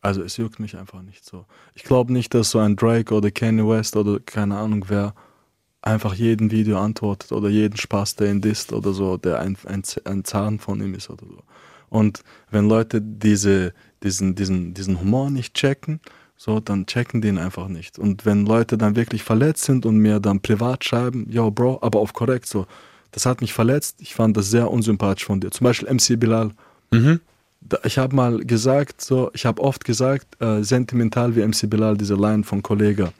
[0.00, 1.46] Also es juckt mich einfach nicht so.
[1.74, 5.14] Ich glaube nicht, dass so ein Drake oder Kanye West oder keine Ahnung wer
[5.84, 9.82] einfach jeden Video antwortet oder jeden Spaß, der ihn disst oder so, der ein, ein,
[10.04, 11.42] ein Zahn von ihm ist oder so.
[11.90, 16.00] Und wenn Leute diese, diesen, diesen, diesen Humor nicht checken,
[16.36, 17.98] so, dann checken die ihn einfach nicht.
[17.98, 22.00] Und wenn Leute dann wirklich verletzt sind und mir dann privat schreiben, yo, Bro, aber
[22.00, 22.66] auf korrekt, so,
[23.12, 25.50] das hat mich verletzt, ich fand das sehr unsympathisch von dir.
[25.50, 26.50] Zum Beispiel MC Bilal.
[26.90, 27.20] Mhm.
[27.84, 32.14] Ich habe mal gesagt, so, ich habe oft gesagt, äh, sentimental wie MC Bilal, diese
[32.14, 33.12] Line von Kollega.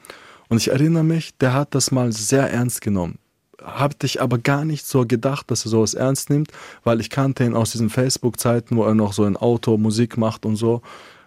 [0.49, 3.19] Und ich erinnere mich, der hat das mal sehr ernst genommen.
[3.63, 7.45] Habe ich aber gar nicht so gedacht, dass er sowas ernst nimmt, weil ich kannte
[7.45, 10.83] ihn aus diesen Facebook-Zeiten, wo er noch so ein Auto Musik macht und so.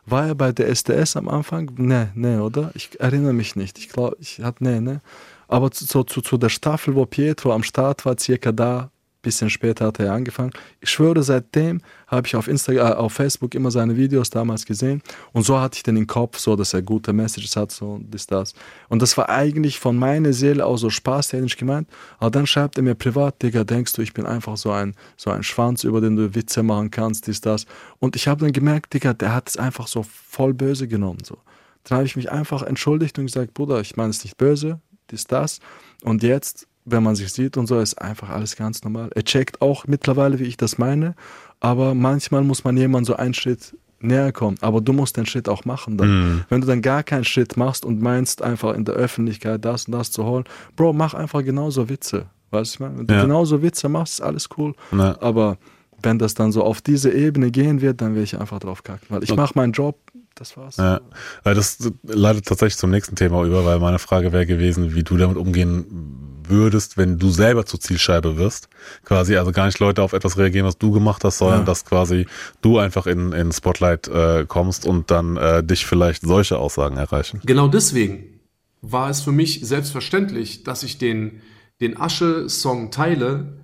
[0.05, 1.71] War er bei der SDS am Anfang?
[1.77, 2.71] Nee, nee, oder?
[2.75, 3.77] Ich erinnere mich nicht.
[3.77, 4.99] Ich glaube, ich hatte, nee, nee.
[5.47, 8.91] Aber zu, zu, zu der Staffel, wo Pietro am Start war, circa da
[9.27, 10.51] bisschen später hat er angefangen.
[10.79, 15.01] Ich schwöre, seitdem habe ich auf Instagram, äh, auf Facebook immer seine Videos damals gesehen
[15.33, 18.25] und so hatte ich den im Kopf, so dass er gute Messages hat, so das,
[18.25, 18.53] das.
[18.87, 21.89] Und das war eigentlich von meiner Seele aus so spaßtechnisch gemeint.
[22.19, 25.29] Aber dann schreibt er mir privat, Digga, denkst du, ich bin einfach so ein, so
[25.29, 27.65] ein Schwanz, über den du Witze machen kannst, dies, das.
[27.99, 31.37] Und ich habe dann gemerkt, Digga, der hat es einfach so voll böse genommen, so.
[31.83, 34.79] Dann habe ich mich einfach entschuldigt und gesagt, Bruder, ich meine es nicht böse,
[35.11, 35.59] dies, das.
[36.03, 39.09] Und jetzt wenn man sich sieht und so, ist einfach alles ganz normal.
[39.13, 41.15] Er checkt auch mittlerweile, wie ich das meine,
[41.59, 44.57] aber manchmal muss man jemand so einen Schritt näher kommen.
[44.61, 46.09] Aber du musst den Schritt auch machen dann.
[46.09, 46.45] Mm.
[46.49, 49.93] Wenn du dann gar keinen Schritt machst und meinst einfach in der Öffentlichkeit das und
[49.93, 52.27] das zu holen, Bro, mach einfach genauso Witze.
[52.51, 52.99] Weißt du, ich meine?
[52.99, 53.21] Wenn du ja.
[53.23, 54.73] genauso Witze machst, ist alles cool.
[54.91, 55.17] Ja.
[55.21, 55.57] Aber
[56.01, 59.07] wenn das dann so auf diese Ebene gehen wird, dann will ich einfach drauf kacken.
[59.09, 59.97] Weil ich mache meinen Job,
[60.35, 60.77] das war's.
[60.77, 61.01] Ja,
[61.43, 65.37] das leitet tatsächlich zum nächsten Thema über, weil meine Frage wäre gewesen, wie du damit
[65.37, 68.69] umgehen würdest, wenn du selber zur Zielscheibe wirst.
[69.03, 71.65] Quasi, also gar nicht Leute auf etwas reagieren, was du gemacht hast, sondern ja.
[71.65, 72.27] dass quasi
[72.61, 77.41] du einfach in, in Spotlight äh, kommst und dann äh, dich vielleicht solche Aussagen erreichen.
[77.45, 78.39] Genau deswegen
[78.81, 81.41] war es für mich selbstverständlich, dass ich den,
[81.81, 83.59] den Asche-Song teile,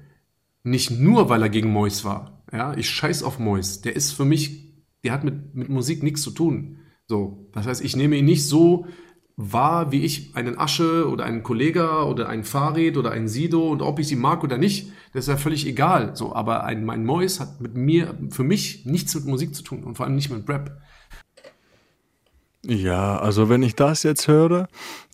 [0.63, 2.43] nicht nur, weil er gegen Mois war.
[2.51, 3.81] Ja, ich scheiß auf Mois.
[3.81, 4.73] Der ist für mich,
[5.03, 6.77] der hat mit, mit Musik nichts zu tun.
[7.07, 8.87] So, das heißt, ich nehme ihn nicht so
[9.35, 13.81] wahr, wie ich einen Asche oder einen Kollega oder einen Fahrrad oder einen Sido und
[13.81, 16.15] ob ich sie mag oder nicht, das ist ja völlig egal.
[16.15, 19.83] So, aber ein, mein Mois hat mit mir, für mich nichts mit Musik zu tun
[19.83, 20.79] und vor allem nicht mit Rap.
[22.65, 24.67] Ja, also wenn ich das jetzt höre,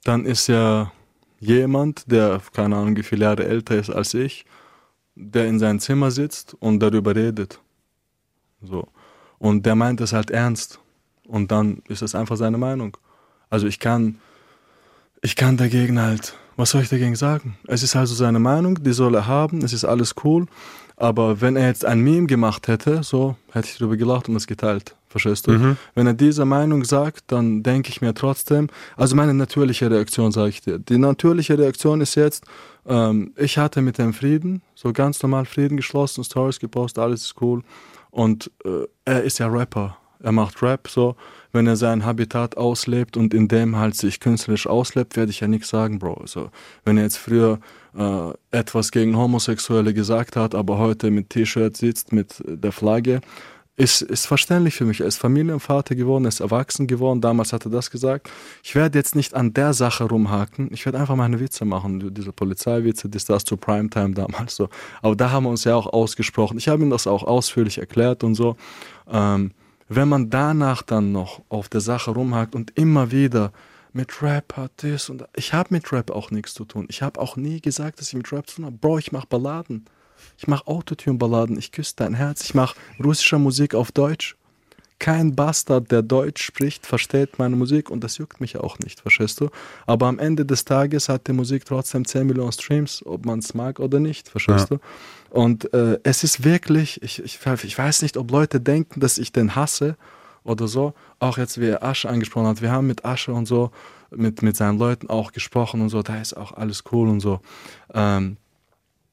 [0.03, 0.91] dann ist ja
[1.39, 4.45] jemand, der keine Ahnung wie viele Jahre älter ist als ich,
[5.15, 7.59] der in seinem Zimmer sitzt und darüber redet.
[8.61, 8.87] So.
[9.37, 10.79] Und der meint es halt ernst.
[11.25, 12.97] Und dann ist es einfach seine Meinung.
[13.49, 14.19] Also ich kann,
[15.21, 17.57] ich kann dagegen halt, was soll ich dagegen sagen?
[17.67, 20.45] Es ist also seine Meinung, die soll er haben, es ist alles cool.
[20.97, 24.47] Aber wenn er jetzt ein Meme gemacht hätte, so hätte ich darüber gelacht und es
[24.47, 24.95] geteilt.
[25.07, 25.51] Verstehst du?
[25.51, 25.77] Mhm.
[25.95, 30.49] Wenn er diese Meinung sagt, dann denke ich mir trotzdem, also meine natürliche Reaktion, sage
[30.49, 30.77] ich dir.
[30.77, 32.43] Die natürliche Reaktion ist jetzt,
[32.85, 37.35] ähm, ich hatte mit dem Frieden, so ganz normal Frieden geschlossen, Stories gepostet, alles ist
[37.41, 37.63] cool.
[38.11, 39.97] Und äh, er ist ja Rapper.
[40.21, 41.15] Er macht Rap so.
[41.51, 45.47] Wenn er sein Habitat auslebt und in dem halt sich künstlerisch auslebt, werde ich ja
[45.47, 46.15] nichts sagen, Bro.
[46.15, 46.51] Also,
[46.85, 47.59] wenn er jetzt früher
[47.97, 53.21] äh, etwas gegen Homosexuelle gesagt hat, aber heute mit T-Shirt sitzt, mit der Flagge,
[53.79, 54.99] ist, ist verständlich für mich.
[54.99, 57.21] Er ist Familienvater geworden, er ist erwachsen geworden.
[57.21, 58.29] Damals hat er das gesagt.
[58.61, 60.67] Ich werde jetzt nicht an der Sache rumhaken.
[60.71, 62.13] Ich werde einfach meine Witze machen.
[62.13, 64.67] Diese Polizeiwitze, das das zu Primetime damals so.
[65.01, 66.57] Aber da haben wir uns ja auch ausgesprochen.
[66.57, 68.57] Ich habe ihm das auch ausführlich erklärt und so.
[69.09, 69.51] Ähm,
[69.89, 73.51] wenn man danach dann noch auf der Sache rumhakt und immer wieder
[73.91, 76.85] mit Rap hat das und ich habe mit Rap auch nichts zu tun.
[76.89, 78.77] Ich habe auch nie gesagt, dass ich mit Rap zu tun habe.
[78.77, 79.85] Bro, ich mache Balladen.
[80.37, 84.35] Ich mache Autotune-Balladen, ich küsse dein Herz, ich mache russische Musik auf Deutsch.
[84.99, 89.39] Kein Bastard, der Deutsch spricht, versteht meine Musik und das juckt mich auch nicht, verstehst
[89.39, 89.49] du?
[89.85, 93.53] Aber am Ende des Tages hat die Musik trotzdem 10 Millionen Streams, ob man es
[93.53, 94.77] mag oder nicht, verstehst ja.
[94.77, 94.81] du?
[95.29, 99.31] Und äh, es ist wirklich, ich, ich, ich weiß nicht, ob Leute denken, dass ich
[99.31, 99.95] den hasse
[100.43, 100.93] oder so.
[101.19, 103.71] Auch jetzt, wie er Asche angesprochen hat, wir haben mit Asche und so,
[104.11, 107.39] mit, mit seinen Leuten auch gesprochen und so, da ist auch alles cool und so.
[107.93, 108.37] Ähm,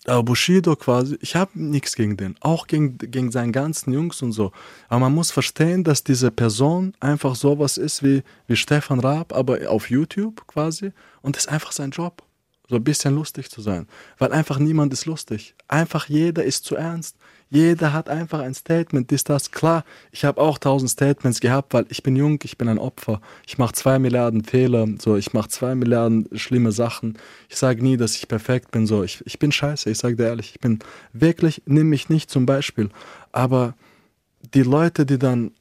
[0.09, 4.33] aber Bushido quasi, ich habe nichts gegen den, auch gegen, gegen seinen ganzen Jungs und
[4.33, 4.53] so.
[4.89, 9.71] Aber man muss verstehen, dass diese Person einfach sowas ist wie, wie Stefan Raab, aber
[9.71, 10.93] auf YouTube quasi.
[11.23, 12.23] Und das ist einfach sein Job,
[12.69, 13.87] so ein bisschen lustig zu sein.
[14.19, 15.55] Weil einfach niemand ist lustig.
[15.69, 17.17] Einfach jeder ist zu ernst.
[17.49, 19.85] Jeder hat einfach ein Statement, ist das klar.
[20.11, 23.21] Ich habe auch tausend Statements gehabt, weil ich bin jung, ich bin ein Opfer.
[23.47, 27.19] Ich mache zwei Milliarden Fehler, so ich mache zwei Milliarden schlimme Sachen.
[27.49, 29.89] Ich sage nie, dass ich perfekt bin, so ich, ich bin scheiße.
[29.91, 30.81] Ich sage dir ehrlich, ich bin
[31.13, 32.91] wirklich, nimm mich nicht zum Beispiel.
[33.31, 33.75] Aber
[34.55, 35.53] die Leute, die dann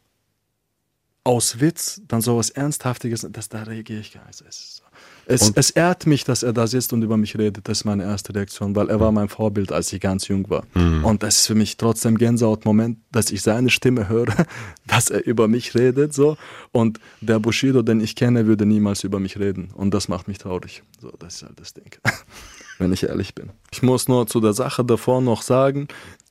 [1.26, 4.42] aus Witz dann sowas Ernsthaftiges, das da reagiere ich gar nicht.
[4.48, 4.82] Es.
[5.28, 7.68] Es, es, ehrt mich, dass er da sitzt und über mich redet.
[7.68, 10.66] Das ist meine erste Reaktion, weil er war mein Vorbild, als ich ganz jung war.
[10.76, 11.04] Mhm.
[11.04, 14.28] Und das ist für mich trotzdem Gänsehaut-Moment, dass ich seine Stimme höre,
[14.88, 16.14] dass er über mich redet.
[16.14, 16.38] So.
[16.72, 19.72] Und der Bushido, den ich kenne, würde niemals über mich reden.
[19.74, 20.84] Und das macht mich traurig.
[21.02, 21.90] So, das ist halt das Ding.
[22.78, 23.50] Wenn ich ehrlich bin.
[23.72, 25.88] Ich muss nur zu der Sache davor noch sagen,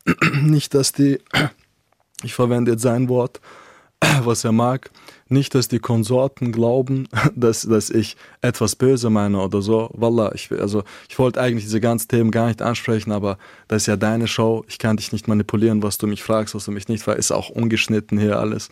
[0.42, 1.18] nicht, dass die,
[2.22, 3.40] ich verwende jetzt sein Wort,
[4.24, 4.90] was er mag,
[5.28, 9.90] nicht, dass die Konsorten glauben, dass, dass ich etwas böse meine oder so.
[9.92, 13.38] Wallah, ich, also, ich wollte eigentlich diese ganzen Themen gar nicht ansprechen, aber
[13.68, 14.64] das ist ja deine Show.
[14.68, 17.18] Ich kann dich nicht manipulieren, was du mich fragst, was du mich nicht fragst.
[17.18, 18.68] Ist auch ungeschnitten hier alles.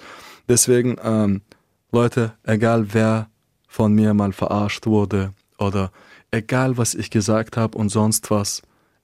[0.49, 1.43] Deswegen, ähm,
[1.91, 3.28] Leute, egal wer
[3.68, 5.93] von mir mal verarscht wurde oder
[6.30, 8.62] egal was ich gesagt habe und sonst was,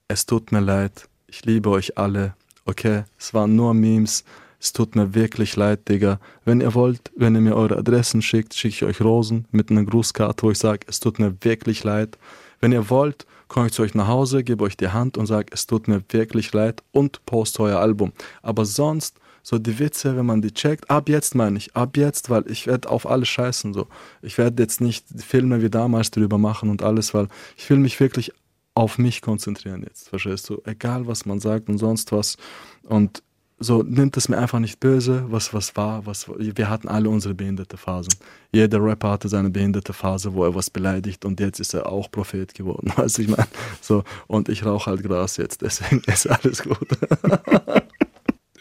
[0.08, 1.08] es tut mir leid.
[1.26, 2.34] Ich liebe euch alle.
[2.64, 4.24] Okay, es waren nur Memes.
[4.60, 6.18] Es tut mir wirklich leid, Digga.
[6.44, 9.84] Wenn ihr wollt, wenn ihr mir eure Adressen schickt, schicke ich euch Rosen mit einer
[9.84, 12.18] Grußkarte, wo ich sage, es tut mir wirklich leid.
[12.60, 15.46] Wenn ihr wollt, komme ich zu euch nach Hause, gebe euch die Hand und sage,
[15.52, 18.12] es tut mir wirklich leid und poste euer Album.
[18.42, 22.28] Aber sonst, so die Witze, wenn man die checkt, ab jetzt meine ich, ab jetzt,
[22.28, 23.86] weil ich werde auf alles scheißen so.
[24.22, 27.98] Ich werde jetzt nicht Filme wie damals drüber machen und alles, weil ich will mich
[28.00, 28.32] wirklich
[28.74, 30.60] auf mich konzentrieren jetzt, verstehst du?
[30.64, 32.36] Egal was man sagt und sonst was.
[32.82, 33.22] Und
[33.60, 37.34] so nimmt es mir einfach nicht böse, was was war, was wir hatten alle unsere
[37.34, 38.14] behinderte Phasen.
[38.52, 42.10] Jeder Rapper hatte seine behinderte Phase, wo er was beleidigt und jetzt ist er auch
[42.10, 43.48] Prophet geworden, weißt ich meine,
[43.80, 46.88] so und ich rauche halt Gras jetzt, deswegen ist alles gut.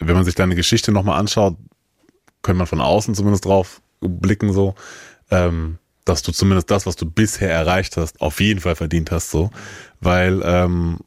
[0.00, 1.56] Wenn man sich deine Geschichte nochmal anschaut,
[2.42, 4.74] könnte man von außen zumindest drauf blicken so,
[5.30, 9.30] ähm, dass du zumindest das, was du bisher erreicht hast, auf jeden Fall verdient hast
[9.30, 9.50] so,
[10.00, 10.98] weil ähm,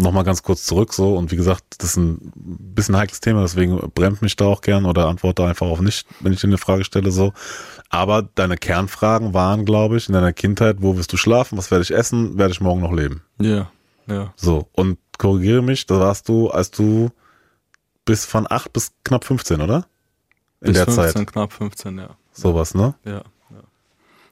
[0.00, 3.78] nochmal ganz kurz zurück so und wie gesagt, das ist ein bisschen heikles Thema, deswegen
[3.94, 6.84] brennt mich da auch gern oder antworte einfach auf nicht, wenn ich dir eine Frage
[6.84, 7.32] stelle so.
[7.88, 11.82] Aber deine Kernfragen waren, glaube ich, in deiner Kindheit, wo wirst du schlafen, was werde
[11.82, 13.22] ich essen, werde ich morgen noch leben?
[13.38, 13.70] Ja,
[14.06, 14.32] ja.
[14.36, 17.10] So, und korrigiere mich, da warst du, als du
[18.04, 19.86] bis von 8 bis knapp 15, oder?
[20.60, 21.26] In bis der 15, Zeit.
[21.32, 22.16] knapp 15, ja.
[22.32, 22.94] Sowas, ne?
[23.04, 23.62] Ja, ja.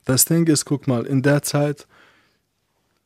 [0.05, 1.87] Das Ding ist, guck mal, in der Zeit,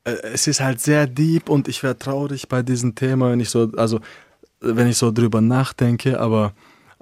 [0.04, 3.70] es ist halt sehr deep und ich wäre traurig bei diesem Thema, wenn ich so,
[3.76, 4.00] also
[4.60, 6.52] wenn ich so drüber nachdenke, aber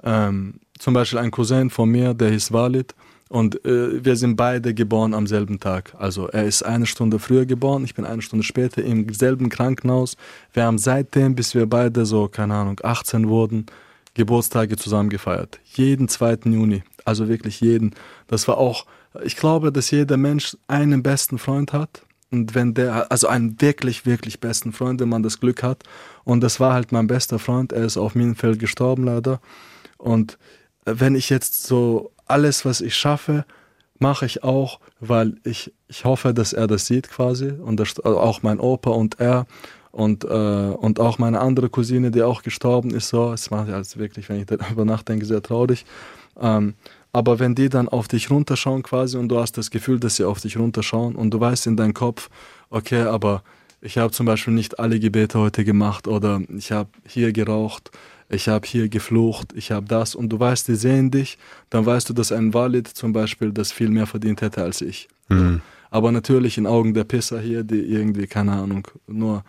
[0.03, 2.95] ähm, zum Beispiel ein Cousin von mir, der hieß Walid
[3.29, 5.93] und äh, wir sind beide geboren am selben Tag.
[5.97, 10.17] Also er ist eine Stunde früher geboren, ich bin eine Stunde später im selben Krankenhaus.
[10.53, 13.67] Wir haben seitdem, bis wir beide so, keine Ahnung, 18 wurden,
[14.13, 15.59] Geburtstage zusammen gefeiert.
[15.63, 16.39] Jeden 2.
[16.45, 16.83] Juni.
[17.05, 17.95] Also wirklich jeden.
[18.27, 18.85] Das war auch,
[19.23, 22.03] ich glaube, dass jeder Mensch einen besten Freund hat.
[22.31, 25.83] Und wenn der, also einen wirklich, wirklich besten Freund, wenn man das Glück hat.
[26.23, 27.73] Und das war halt mein bester Freund.
[27.73, 29.41] Er ist auf Minenfeld gestorben leider.
[29.97, 30.37] Und
[30.85, 33.45] wenn ich jetzt so alles, was ich schaffe,
[33.99, 37.51] mache ich auch, weil ich, ich hoffe, dass er das sieht quasi.
[37.51, 39.45] Und das, auch mein Opa und er
[39.91, 43.33] und, äh, und auch meine andere Cousine, die auch gestorben ist, so.
[43.33, 45.85] Es macht also wirklich, wenn ich darüber nachdenke, sehr traurig.
[46.39, 46.75] Ähm,
[47.13, 50.23] aber wenn die dann auf dich runterschauen quasi und du hast das Gefühl, dass sie
[50.23, 52.29] auf dich runterschauen und du weißt in deinem Kopf,
[52.69, 53.43] okay, aber
[53.81, 57.91] ich habe zum Beispiel nicht alle Gebete heute gemacht oder ich habe hier geraucht,
[58.29, 61.37] ich habe hier geflucht, ich habe das und du weißt, die sehen dich,
[61.69, 65.09] dann weißt du, dass ein Walid zum Beispiel das viel mehr verdient hätte als ich.
[65.27, 65.61] Mhm.
[65.89, 69.43] Aber natürlich in Augen der Pisser hier, die irgendwie, keine Ahnung, nur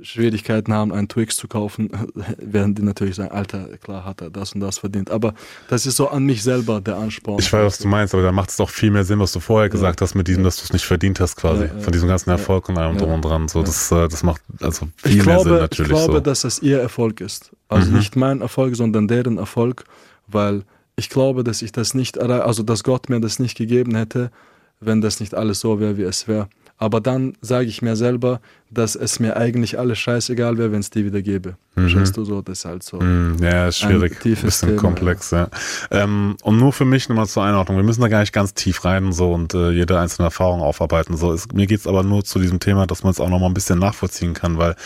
[0.00, 1.90] Schwierigkeiten haben, einen Twix zu kaufen,
[2.38, 5.10] werden die natürlich sagen, Alter, klar hat er das und das verdient.
[5.10, 5.34] Aber
[5.68, 7.38] das ist so an mich selber der Ansporn.
[7.40, 9.40] Ich weiß, was du meinst, aber da macht es doch viel mehr Sinn, was du
[9.40, 9.72] vorher ja.
[9.72, 11.80] gesagt hast, mit diesem, dass du es nicht verdient hast quasi, ja, ja.
[11.80, 13.48] von diesem ganzen Erfolg und allem drum und dran.
[13.48, 15.90] So, das, äh, das macht also viel ich mehr Sinn natürlich.
[15.92, 16.20] Ich glaube, so.
[16.20, 17.50] dass es ihr Erfolg ist.
[17.68, 17.98] Also mhm.
[17.98, 19.84] nicht mein Erfolg, sondern deren Erfolg,
[20.26, 20.62] weil
[20.96, 24.30] ich glaube, dass ich das nicht, also dass Gott mir das nicht gegeben hätte,
[24.80, 26.48] wenn das nicht alles so wäre, wie es wäre.
[26.78, 30.90] Aber dann sage ich mir selber, dass es mir eigentlich alles scheißegal wäre, wenn es
[30.90, 31.56] die wieder gäbe.
[31.74, 32.04] Mhm.
[32.12, 32.40] Du so?
[32.40, 33.00] Das ist halt so.
[33.00, 34.24] Mhm, ja, ist schwierig.
[34.24, 35.48] Ein bisschen Thema, komplex, ja.
[35.90, 36.04] ja.
[36.04, 37.76] Ähm, und nur für mich nochmal zur Einordnung.
[37.76, 41.16] Wir müssen da gar nicht ganz tief rein so und äh, jede einzelne Erfahrung aufarbeiten.
[41.16, 43.54] So, es, mir geht's aber nur zu diesem Thema, dass man es auch nochmal ein
[43.54, 44.76] bisschen nachvollziehen kann, weil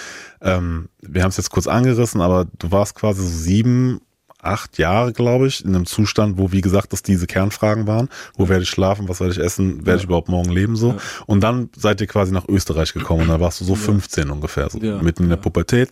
[0.40, 4.01] ähm, wir haben es jetzt kurz angerissen, aber du warst quasi so sieben
[4.43, 8.09] acht Jahre, glaube ich, in einem Zustand, wo, wie gesagt, das diese Kernfragen waren.
[8.36, 9.09] Wo werde ich schlafen?
[9.09, 9.86] Was werde ich essen?
[9.86, 10.76] Werde ich überhaupt morgen leben?
[10.76, 10.97] So.
[11.26, 14.68] Und dann seid ihr quasi nach Österreich gekommen und da warst du so 15 ungefähr,
[14.68, 15.90] so mitten in der Pubertät.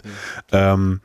[0.53, 1.01] Ähm,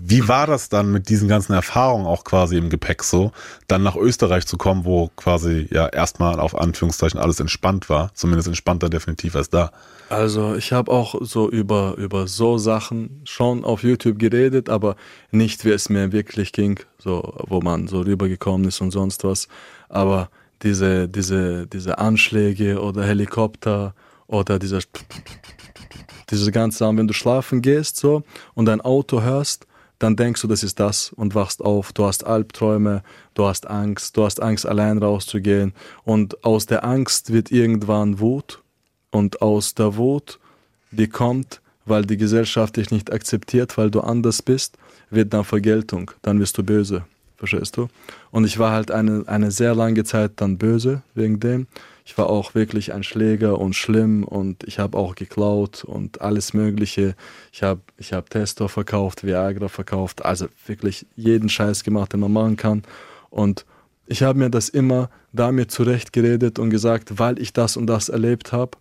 [0.00, 3.32] wie war das dann mit diesen ganzen Erfahrungen auch quasi im Gepäck so,
[3.66, 8.48] dann nach Österreich zu kommen, wo quasi ja erstmal auf Anführungszeichen alles entspannt war, zumindest
[8.48, 9.70] entspannter definitiv als da?
[10.08, 14.96] Also ich habe auch so über, über so Sachen schon auf YouTube geredet, aber
[15.30, 19.48] nicht, wie es mir wirklich ging, so wo man so rübergekommen ist und sonst was.
[19.88, 20.30] Aber
[20.62, 23.94] diese, diese, diese Anschläge oder Helikopter
[24.26, 24.80] oder dieser
[26.30, 28.22] diese ganze Sachen, wenn du schlafen gehst so
[28.54, 29.66] und dein Auto hörst,
[29.98, 31.92] dann denkst du, das ist das und wachst auf.
[31.92, 33.02] Du hast Albträume,
[33.34, 35.72] du hast Angst, du hast Angst, allein rauszugehen.
[36.04, 38.62] Und aus der Angst wird irgendwann Wut.
[39.10, 40.38] Und aus der Wut,
[40.90, 44.76] die kommt, weil die Gesellschaft dich nicht akzeptiert, weil du anders bist,
[45.10, 46.10] wird dann Vergeltung.
[46.22, 47.04] Dann wirst du böse.
[47.36, 47.88] Verstehst du?
[48.30, 51.66] Und ich war halt eine, eine sehr lange Zeit dann böse wegen dem
[52.08, 56.54] ich war auch wirklich ein Schläger und schlimm und ich habe auch geklaut und alles
[56.54, 57.14] Mögliche.
[57.52, 62.32] Ich habe ich hab Testo verkauft, Viagra verkauft, also wirklich jeden Scheiß gemacht, den man
[62.32, 62.82] machen kann.
[63.28, 63.66] Und
[64.06, 68.52] ich habe mir das immer damit zurechtgeredet und gesagt, weil ich das und das erlebt
[68.52, 68.78] habe,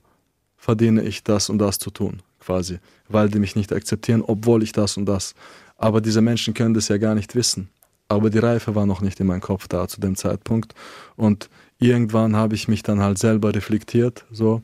[0.56, 2.80] verdiene ich das und das zu tun, quasi.
[3.10, 5.36] Weil die mich nicht akzeptieren, obwohl ich das und das.
[5.76, 7.68] Aber diese Menschen können das ja gar nicht wissen.
[8.08, 10.74] Aber die Reife war noch nicht in meinem Kopf da zu dem Zeitpunkt.
[11.18, 11.50] Und
[11.80, 14.62] irgendwann habe ich mich dann halt selber reflektiert so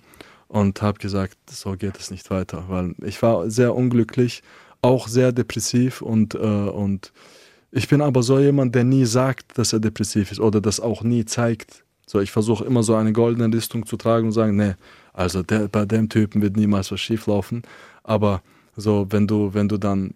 [0.47, 4.43] und habe gesagt, so geht es nicht weiter, weil ich war sehr unglücklich,
[4.81, 7.11] auch sehr depressiv und, äh, und
[7.71, 11.01] ich bin aber so jemand, der nie sagt, dass er depressiv ist oder das auch
[11.01, 11.83] nie zeigt.
[12.05, 14.73] So, ich versuche immer so eine goldene Listung zu tragen und sagen, nee,
[15.13, 17.63] also der, bei dem Typen wird niemals was schief laufen.
[18.03, 18.43] Aber
[18.75, 20.13] so, wenn du, wenn du dann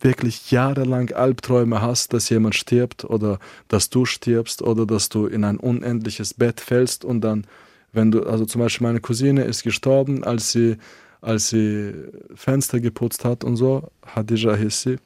[0.00, 3.38] wirklich jahrelang Albträume hast, dass jemand stirbt oder
[3.68, 7.46] dass du stirbst oder dass du in ein unendliches Bett fällst und dann,
[7.92, 10.76] wenn du, also zum Beispiel meine Cousine ist gestorben, als sie,
[11.20, 11.92] als sie
[12.34, 14.96] Fenster geputzt hat und so, Hadija hieß sie.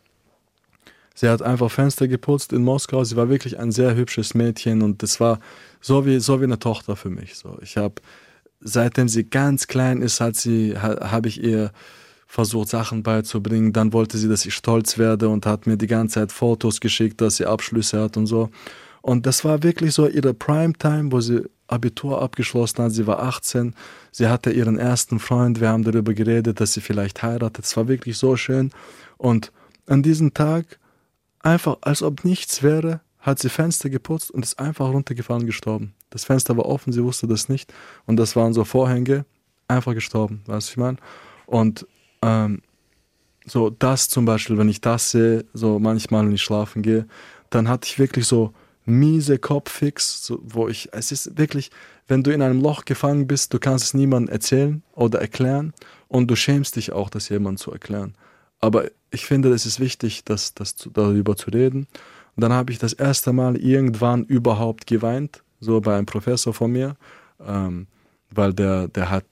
[1.15, 3.05] Sie hat einfach Fenster geputzt in Moskau.
[3.05, 5.41] Sie war wirklich ein sehr hübsches Mädchen und das war
[5.81, 7.37] so wie, so wie eine Tochter für mich.
[7.37, 7.97] So, ich habe,
[8.61, 11.73] seitdem sie ganz klein ist, hat sie, ha, habe ich ihr
[12.33, 13.75] versucht, Sachen beizubringen.
[13.75, 17.21] Dann wollte sie, dass ich stolz werde und hat mir die ganze Zeit Fotos geschickt,
[17.21, 18.49] dass sie Abschlüsse hat und so.
[19.03, 22.93] Und das war wirklich so ihre Primetime, wo sie Abitur abgeschlossen hat.
[22.93, 23.75] Sie war 18.
[24.13, 25.61] Sie hatte ihren ersten Freund.
[25.61, 27.67] Wir haben darüber geredet, dass sie vielleicht heiratet.
[27.67, 28.71] Es war wirklich so schön.
[29.19, 29.53] Und
[29.87, 30.79] an diesem Tag,
[31.41, 35.93] einfach als ob nichts wäre, hat sie Fenster geputzt und ist einfach runtergefallen gestorben.
[36.09, 37.75] Das Fenster war offen, sie wusste das nicht.
[38.07, 39.27] Und das waren so Vorhänge,
[39.69, 40.97] einfach gestorben, weißt du, ich meine?
[41.45, 41.87] Und
[42.23, 42.63] ähm,
[43.45, 47.07] so das zum Beispiel, wenn ich das sehe, so manchmal, wenn ich schlafen gehe,
[47.51, 48.53] dann hatte ich wirklich so
[48.85, 51.71] miese Kopffix, so, wo ich, es ist wirklich,
[52.09, 55.73] wenn du in einem Loch gefangen bist, du kannst es niemandem erzählen oder erklären
[56.09, 58.15] und du schämst dich auch, das jemandem zu erklären.
[58.61, 61.87] Aber ich finde, es ist wichtig, das, das darüber zu reden.
[62.37, 66.73] Und dann habe ich das erste Mal irgendwann überhaupt geweint, so bei einem Professor von
[66.73, 66.97] mir,
[67.45, 67.87] ähm,
[68.31, 69.25] weil der, der hat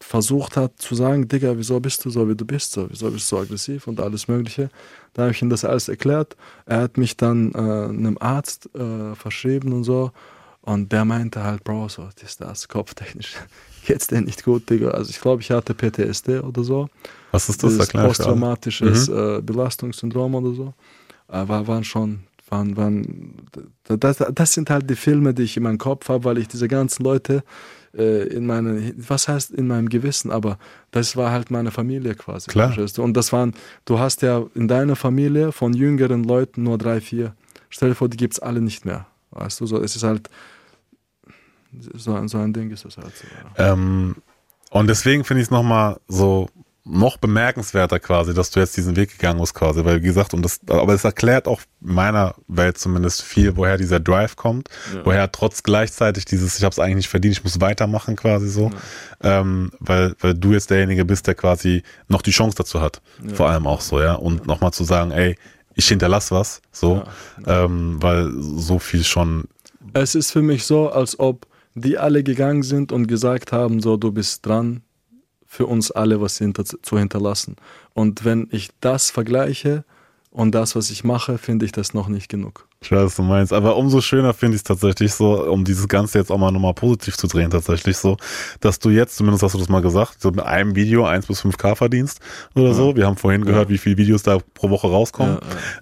[0.00, 3.30] versucht hat zu sagen, Digga, wieso bist du so, wie du bist, so, wieso bist
[3.30, 4.70] du so aggressiv und alles Mögliche.
[5.14, 6.36] Da habe ich ihm das alles erklärt.
[6.66, 10.12] Er hat mich dann äh, einem Arzt äh, verschrieben und so.
[10.62, 13.34] Und der meinte halt, Bro, so, das ist das, kopftechnisch
[13.86, 14.90] geht's dir nicht gut, Digga.
[14.90, 16.88] Also ich glaube, ich hatte PTSD oder so.
[17.30, 17.78] Was ist das?
[17.78, 19.16] das Posttraumatisches mhm.
[19.16, 20.74] äh, Belastungssyndrom oder so.
[21.28, 23.34] Aber waren schon, waren, waren,
[23.96, 26.68] das, das sind halt die Filme, die ich in meinem Kopf habe, weil ich diese
[26.68, 27.42] ganzen Leute
[27.96, 30.58] äh, in meine, was heißt in meinem Gewissen, aber
[30.90, 32.50] das war halt meine Familie quasi.
[32.50, 32.76] Klar.
[32.98, 37.34] Und das waren, du hast ja in deiner Familie von jüngeren Leuten nur drei, vier.
[37.68, 39.06] Stell dir vor, die gibt es alle nicht mehr.
[39.30, 40.28] Weißt du, so, es ist halt,
[41.94, 43.26] so, ein, so ein Ding ist das halt so.
[43.58, 43.72] Ja.
[43.72, 44.16] Ähm,
[44.70, 46.48] und deswegen finde ich es nochmal so
[46.84, 50.42] noch bemerkenswerter quasi, dass du jetzt diesen Weg gegangen bist quasi, weil wie gesagt, und
[50.42, 55.04] das, aber es erklärt auch meiner Welt zumindest viel, woher dieser Drive kommt, ja.
[55.04, 58.70] woher trotz gleichzeitig dieses, ich habe es eigentlich nicht verdient, ich muss weitermachen quasi so,
[59.22, 59.40] ja.
[59.40, 63.34] ähm, weil, weil du jetzt derjenige bist, der quasi noch die Chance dazu hat, ja.
[63.34, 65.36] vor allem auch so, ja, und nochmal zu sagen, ey,
[65.74, 67.04] ich hinterlasse was, so,
[67.46, 69.44] ähm, weil so viel schon.
[69.92, 73.96] Es ist für mich so, als ob die alle gegangen sind und gesagt haben, so,
[73.96, 74.82] du bist dran,
[75.50, 77.56] für uns alle was hinter, zu hinterlassen.
[77.92, 79.84] Und wenn ich das vergleiche
[80.30, 82.68] und das, was ich mache, finde ich das noch nicht genug.
[82.80, 83.52] Ich weiß, was du meinst.
[83.52, 86.74] Aber umso schöner finde ich es tatsächlich so, um dieses Ganze jetzt auch mal nochmal
[86.74, 88.16] positiv zu drehen, tatsächlich so,
[88.60, 91.44] dass du jetzt, zumindest hast du das mal gesagt, so mit einem Video 1 bis
[91.44, 92.20] 5K verdienst
[92.54, 92.74] oder ja.
[92.74, 92.94] so.
[92.94, 93.74] Wir haben vorhin gehört, ja.
[93.74, 95.38] wie viele Videos da pro Woche rauskommen.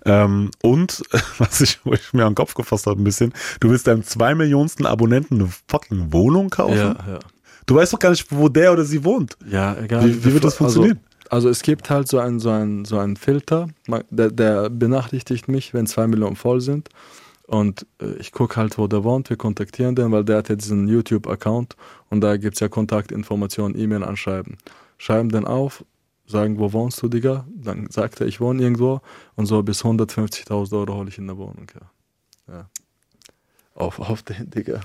[0.06, 1.02] Ja, ähm, und,
[1.38, 4.02] was ich, wo ich mir an den Kopf gefasst habe ein bisschen, du willst deinem
[4.02, 6.74] zwei Millionsten Abonnenten eine fucking Wohnung kaufen?
[6.74, 7.18] Ja, ja.
[7.68, 9.36] Du weißt doch gar nicht, wo der oder sie wohnt.
[9.46, 10.02] Ja, egal.
[10.06, 11.00] Wie, wie wird das also, funktionieren?
[11.28, 13.68] Also, also, es gibt halt so einen so ein, so ein Filter,
[14.08, 16.88] der, der benachrichtigt mich, wenn zwei Millionen voll sind.
[17.46, 20.56] Und äh, ich gucke halt, wo der wohnt, wir kontaktieren den, weil der hat ja
[20.56, 21.76] diesen YouTube-Account
[22.08, 24.56] und da gibt es ja Kontaktinformationen, E-Mail anschreiben.
[24.96, 25.84] Schreiben den auf,
[26.26, 27.46] sagen, wo wohnst du, Digga?
[27.54, 29.02] Dann sagt er, ich wohne irgendwo
[29.34, 32.54] und so bis 150.000 Euro hole ich in der Wohnung, ja.
[32.54, 32.68] ja.
[33.74, 34.80] Auf, auf den, Digga.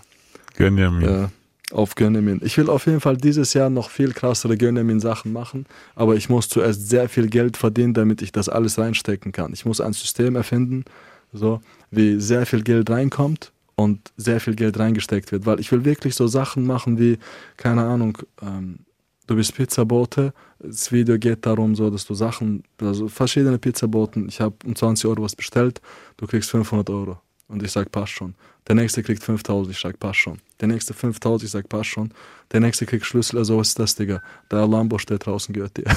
[0.57, 1.09] Gönn ja mir.
[1.09, 1.29] Ja
[1.73, 2.39] auf Gönnemin.
[2.43, 5.65] Ich will auf jeden Fall dieses Jahr noch viel krassere Gönnemin-Sachen machen,
[5.95, 9.53] aber ich muss zuerst sehr viel Geld verdienen, damit ich das alles reinstecken kann.
[9.53, 10.85] Ich muss ein System erfinden,
[11.33, 11.61] so
[11.91, 16.15] wie sehr viel Geld reinkommt und sehr viel Geld reingesteckt wird, weil ich will wirklich
[16.15, 17.17] so Sachen machen wie,
[17.57, 18.79] keine Ahnung, ähm,
[19.25, 24.39] du bist Pizzabote, das Video geht darum, so dass du Sachen, also verschiedene Pizzaboten, ich
[24.39, 25.81] habe um 20 Euro was bestellt,
[26.17, 27.17] du kriegst 500 Euro.
[27.47, 28.35] Und ich sage, passt schon.
[28.67, 30.39] Der nächste kriegt 5000, ich sage, passt schon.
[30.59, 32.13] Der nächste 5000, ich sage, passt schon.
[32.51, 34.21] Der nächste kriegt Schlüssel, also was ist das, Digga?
[34.49, 35.85] Der Lambo steht draußen, gehört dir.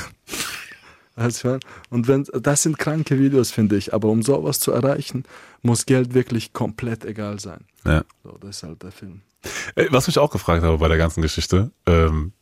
[1.88, 3.94] Und wenn, das sind kranke Videos, finde ich.
[3.94, 5.24] Aber um sowas zu erreichen,
[5.62, 7.64] muss Geld wirklich komplett egal sein.
[7.86, 8.04] Ja.
[8.22, 9.22] So, das ist halt der Film.
[9.90, 12.32] Was mich auch gefragt habe bei der ganzen Geschichte, ähm,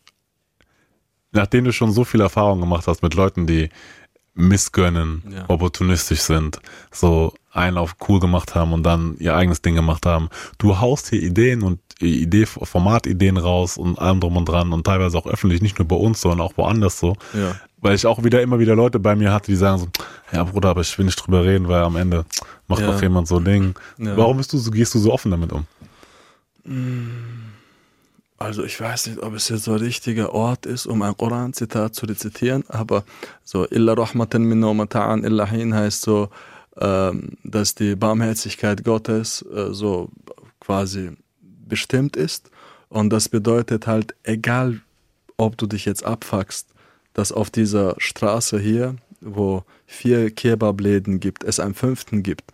[1.30, 3.68] nachdem du schon so viel Erfahrung gemacht hast mit Leuten, die
[4.34, 5.44] missgönnen, ja.
[5.48, 6.59] opportunistisch sind,
[6.90, 10.28] so einen auf cool gemacht haben und dann ihr eigenes Ding gemacht haben.
[10.59, 15.16] Du haust hier Ideen und Idee, Formatideen raus und allem drum und dran und teilweise
[15.16, 17.16] auch öffentlich, nicht nur bei uns, sondern auch woanders so.
[17.32, 17.55] Ja.
[17.80, 19.88] Weil ich auch wieder immer wieder Leute bei mir hatte, die sagen so,
[20.32, 22.24] ja Bruder, aber ich will nicht drüber reden, weil am Ende
[22.66, 22.88] macht ja.
[22.88, 23.74] doch jemand so ein Ding.
[23.98, 24.16] Ja.
[24.16, 25.66] Warum bist du so, gehst du so offen damit um?
[28.38, 31.94] Also ich weiß nicht, ob es jetzt so ein richtiger Ort ist, um ein Koran-Zitat
[31.94, 33.05] zu rezitieren, aber
[33.44, 36.30] so Illa rahmatan mata'an illa hin heißt so,
[36.77, 40.11] dass die Barmherzigkeit Gottes äh, so
[40.61, 41.11] quasi
[41.41, 42.51] bestimmt ist.
[42.89, 44.81] Und das bedeutet halt, egal
[45.37, 46.68] ob du dich jetzt abfuckst,
[47.12, 52.53] dass auf dieser Straße hier, wo vier Kebabläden gibt, es einen fünften gibt.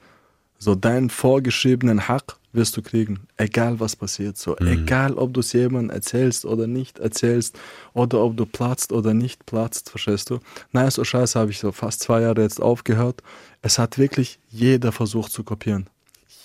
[0.63, 4.37] So deinen vorgeschriebenen Hack wirst du kriegen, egal was passiert.
[4.37, 4.67] So, mhm.
[4.67, 7.59] egal ob du es jemandem erzählst oder nicht erzählst
[7.95, 10.39] oder ob du platzt oder nicht platzt, verstehst du?
[10.73, 13.23] Nice or Scheiße habe ich so fast zwei Jahre jetzt aufgehört.
[13.63, 15.89] Es hat wirklich jeder versucht zu kopieren.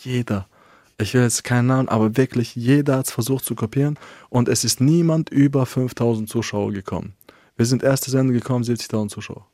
[0.01, 0.47] Jeder.
[0.97, 3.99] Ich will jetzt keinen Namen, aber wirklich jeder hat es versucht zu kopieren
[4.29, 7.15] und es ist niemand über 5000 Zuschauer gekommen.
[7.57, 9.45] Wir sind erste Sendung gekommen, 70.000 Zuschauer.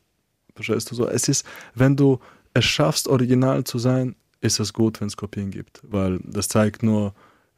[0.54, 1.08] Verstehst du so?
[1.08, 1.44] Es ist,
[1.74, 2.20] wenn du
[2.54, 6.82] es schaffst, original zu sein, ist es gut, wenn es Kopien gibt, weil das zeigt
[6.82, 7.14] nur,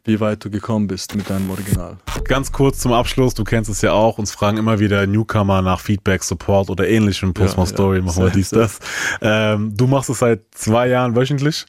[0.07, 1.97] wie weit du gekommen bist mit deinem Original.
[2.25, 5.81] Ganz kurz zum Abschluss, du kennst es ja auch, uns fragen immer wieder Newcomer nach
[5.81, 7.33] Feedback, Support oder ähnlichem.
[7.33, 8.05] Post ja, Story, ja.
[8.05, 8.81] machen wir dies, das.
[9.23, 11.65] Ähm, du machst es seit zwei Jahren wöchentlich.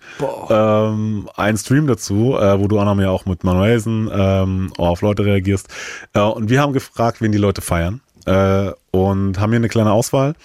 [0.49, 5.01] Ähm, ein Stream dazu, äh, wo du auch noch ja auch mit Manuelsen ähm, auf
[5.01, 5.69] Leute reagierst.
[6.13, 8.01] Äh, und wir haben gefragt, wen die Leute feiern.
[8.25, 10.35] Äh, und haben hier eine kleine Auswahl.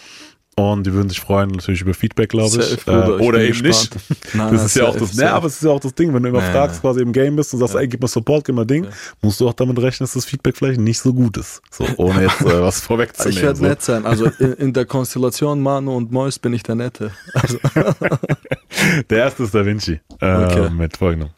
[0.57, 2.64] Und die würden sich freuen natürlich über Feedback, glaube ich.
[2.64, 4.09] Safe, äh, oder eben gespannt.
[4.09, 4.34] nicht.
[4.34, 6.22] Nein, das ist ja auch das, ne, aber es ist ja auch das Ding, wenn
[6.22, 7.80] du immer nee, fragst, quasi im Game bist und sagst, ja.
[7.80, 8.90] ey, gib mal Support, gib mal Ding, ja.
[9.22, 11.62] musst du auch damit rechnen, dass das Feedback vielleicht nicht so gut ist.
[11.70, 13.36] So, ohne jetzt äh, was vorwegzunehmen.
[13.36, 13.64] Ich werde so.
[13.64, 14.05] nett sein.
[14.05, 17.12] Also in, in, der Konstellation Manu und Mois bin ich der Nette.
[17.32, 17.59] Also.
[19.11, 20.01] der erste ist Da Vinci.
[20.20, 20.70] Äh, okay.
[20.70, 21.30] Mit folgendem.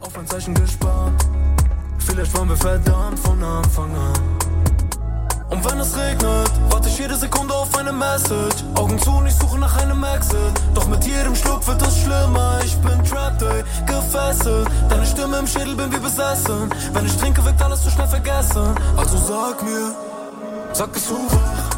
[0.00, 1.24] Auf ein Zeichen gespannt.
[1.98, 4.45] Vielleicht waren wir verdammt von Anfang an.
[5.48, 8.64] Und wenn es regnet, warte ich jede Sekunde auf eine Message.
[8.74, 10.38] Augen zu und ich suche nach einem Exit.
[10.74, 12.58] Doch mit jedem Schluck wird es schlimmer.
[12.64, 14.68] Ich bin trapped, ey, gefesselt.
[14.88, 16.68] Deine Stimme im Schädel bin wie besessen.
[16.92, 18.74] Wenn ich trinke, wird alles zu schnell vergessen.
[18.96, 19.94] Also sag mir,
[20.72, 21.70] sag bist du wach?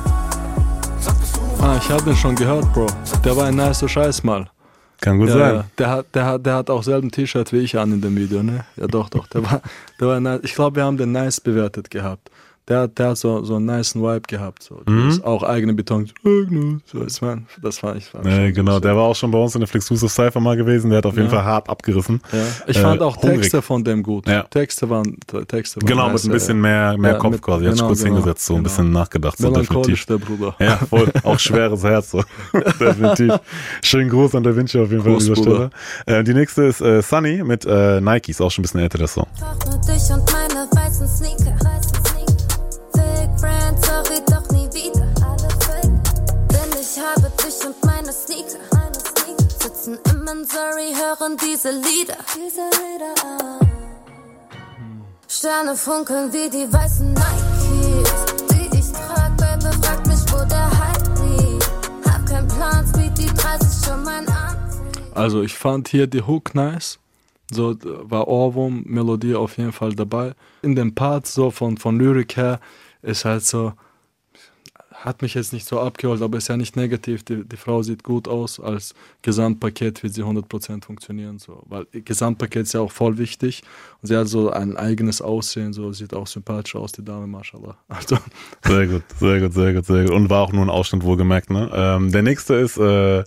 [1.61, 2.87] Ah, ich hab den schon gehört, Bro.
[3.25, 4.49] Der war ein nicer Scheiß mal.
[5.01, 5.65] Kann gut ja, sein.
[5.77, 8.43] Der hat, der, hat, der hat auch selben T-Shirt wie ich an in dem Video,
[8.43, 8.65] ne?
[8.77, 9.27] Ja, doch, doch.
[9.27, 9.61] Der war,
[10.01, 10.41] der war nice.
[10.43, 12.31] Ich glaube, wir haben den nice bewertet gehabt
[12.69, 14.63] der, der hat so, so einen nice Vibe gehabt.
[14.63, 14.81] So.
[14.87, 15.21] Mhm.
[15.25, 16.11] Auch eigene Beton.
[16.85, 18.13] So, das, war, das war ich.
[18.13, 18.81] War nee, genau, so.
[18.81, 20.91] der war auch schon bei uns in der Flexusive Cypher mal gewesen.
[20.91, 22.21] Der hat auf jeden Fall hart abgerissen.
[22.31, 22.39] Ja.
[22.67, 23.41] Ich äh, fand auch hungrig.
[23.41, 24.29] Texte von dem gut.
[24.29, 24.43] Ja.
[24.43, 25.17] Texte waren,
[25.49, 27.65] Texte waren Genau, nice, mit ein bisschen mehr, mehr Kopf mit, quasi.
[27.65, 28.65] Genau, hat sich kurz genau, hingesetzt, so ein genau.
[28.65, 29.39] bisschen nachgedacht.
[29.39, 30.07] So definitiv.
[30.07, 30.55] der Bruder.
[30.59, 31.11] Ja, voll.
[31.23, 32.11] Auch schweres Herz.
[32.11, 32.23] So.
[32.81, 33.41] definitiv.
[33.83, 35.71] Schönen Gruß an der Vinci auf jeden Fall an dieser Stelle.
[36.07, 39.09] Äh, die nächste ist äh, Sunny mit äh, Nikes, auch schon ein bisschen älter, der
[39.09, 39.27] Song.
[39.87, 41.88] Dich und meine weißen Sneaker.
[50.31, 52.17] Im Missouri, hören diese Lieder.
[52.35, 53.15] Diese Lieder
[55.27, 59.37] Sterne funkeln wie die weißen Nikes, die ich trag.
[59.39, 61.71] Baby, frag mich, wo der Hype liegt.
[62.05, 65.03] Hab keinen Plan, Speed, die 30 schon mein Anziehen.
[65.15, 66.99] Also, ich fand hier die Hook nice.
[67.51, 70.35] So war Ohrwurm, Melodie auf jeden Fall dabei.
[70.63, 72.61] In den Parts, so von, von Lyrik her,
[73.01, 73.73] ist halt so,
[75.09, 77.25] hat mich jetzt nicht so abgeholt, aber ist ja nicht negativ.
[77.25, 78.61] Die, die Frau sieht gut aus.
[78.61, 81.39] Als Gesamtpaket wird sie 100% funktionieren.
[81.39, 81.63] So.
[81.67, 83.63] Weil Gesamtpaket ist ja auch voll wichtig.
[84.03, 85.73] Und sie hat so ein eigenes Aussehen.
[85.73, 87.77] So sieht auch sympathisch aus, die Dame, mashallah.
[87.89, 88.19] Also.
[88.65, 90.13] Sehr gut, sehr gut, sehr gut, sehr gut.
[90.13, 91.51] Und war auch nur ein Ausschnitt wohlgemerkt.
[91.51, 91.71] Ne?
[91.73, 93.25] Ähm, der nächste ist äh,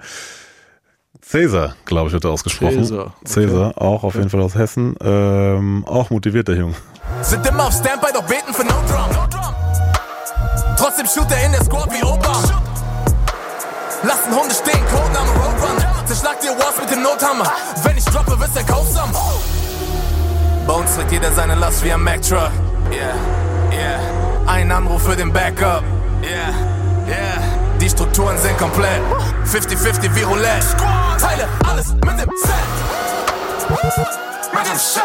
[1.19, 2.83] Cäsar, glaube ich, wird er ausgesprochen.
[2.83, 3.25] Cäsar, okay.
[3.25, 4.19] Cäsar auch auf okay.
[4.19, 4.95] jeden Fall aus Hessen.
[5.01, 6.75] Ähm, auch motivierter Junge.
[7.21, 9.20] Sind immer auf Standby, doch beten für No Drum.
[10.81, 12.41] Trotzdem shoot er in der Squad wie Obama.
[14.01, 15.77] Lassen Hunde stehen, Codename Roadrun.
[16.07, 17.45] Zerschlag dir Walls mit dem Nothammer.
[17.83, 19.11] Wenn ich droppe, wirst er kaufsam.
[20.65, 22.49] Bei uns trägt jeder seine Last wie ein Mac-Truck.
[22.91, 23.13] Yeah,
[23.71, 23.99] yeah.
[24.47, 25.83] Ein Anruf für den Backup.
[26.23, 26.49] Yeah,
[27.07, 27.43] yeah.
[27.79, 29.01] Die Strukturen sind komplett.
[29.45, 30.65] 50-50 wie Roulette.
[31.19, 32.55] Teile alles mit dem Set.
[34.51, 35.03] Mit dem Set.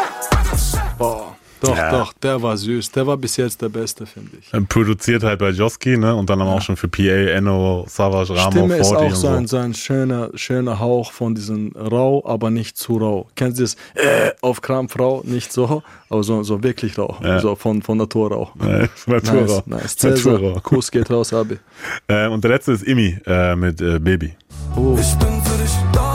[0.97, 1.35] Boah.
[1.61, 1.91] Doch, ja.
[1.91, 2.91] doch, der war süß.
[2.91, 4.53] Der war bis jetzt der Beste, finde ich.
[4.53, 6.13] Ähm, produziert halt bei Joski, ne?
[6.15, 6.45] Und dann ja.
[6.45, 10.29] auch schon für PA, Enno, Savage, Ramo, Stimme ist auch so ein, so ein schöner,
[10.35, 13.27] schöner Hauch von diesem rau, aber nicht zu rau.
[13.35, 13.75] Kennst du das?
[13.95, 17.17] Äh, auf Krampf rau, nicht so, aber so, so wirklich rau.
[17.23, 17.39] Ja.
[17.39, 18.51] So von, von Natur rau.
[18.61, 20.03] Ja, Natur nice, nice.
[20.03, 21.57] Natur Kuss geht raus, Abi.
[22.09, 24.33] Ähm, und der letzte ist Imi äh, mit äh, Baby.
[24.75, 24.97] Oh.
[24.99, 26.06] Ich bin für dich da,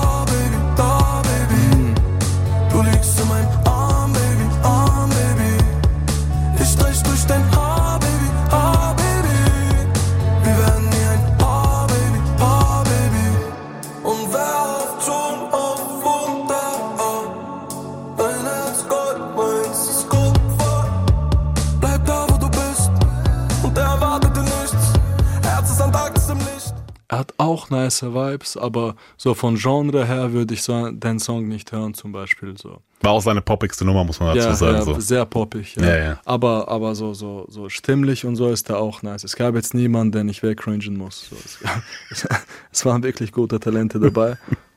[27.13, 31.47] Er hat auch nice Vibes, aber so von Genre her würde ich so den Song
[31.47, 32.79] nicht hören, zum Beispiel so.
[33.03, 34.77] War auch seine poppigste Nummer, muss man dazu ja, sagen.
[34.77, 34.99] Ja, so.
[34.99, 35.83] sehr poppig, ja.
[35.85, 36.21] ja, ja.
[36.25, 39.25] Aber, aber so, so, so stimmlich und so ist er auch nice.
[39.25, 41.29] Es gab jetzt niemanden, den ich wegcringen muss.
[41.29, 42.25] So, es,
[42.73, 44.39] es, waren wirklich gute Talente dabei.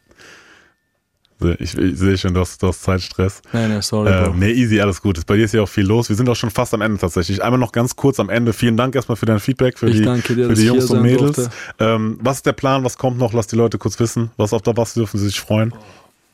[1.59, 3.41] Ich, ich sehe schon, du hast, du hast Zeitstress.
[3.51, 4.09] Nee, nee, sorry.
[4.09, 5.25] Äh, nee, easy, alles gut.
[5.25, 6.07] Bei dir ist ja auch viel los.
[6.07, 7.43] Wir sind auch schon fast am Ende tatsächlich.
[7.43, 8.53] Einmal noch ganz kurz am Ende.
[8.53, 11.49] Vielen Dank erstmal für dein Feedback, für ich die, dir, für die Jungs und Mädels.
[11.79, 12.83] Ähm, was ist der Plan?
[12.85, 13.33] Was kommt noch?
[13.33, 14.31] Lass die Leute kurz wissen.
[14.37, 15.73] Was auf der was dürfen sie sich freuen?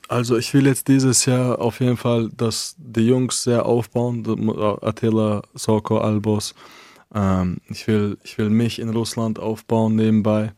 [0.07, 4.23] Also ich will jetzt dieses Jahr auf jeden Fall, dass die Jungs sehr aufbauen.
[4.81, 6.53] Attila, Soko, Albos.
[7.15, 10.51] Ähm, ich, will, ich will mich in Russland aufbauen nebenbei.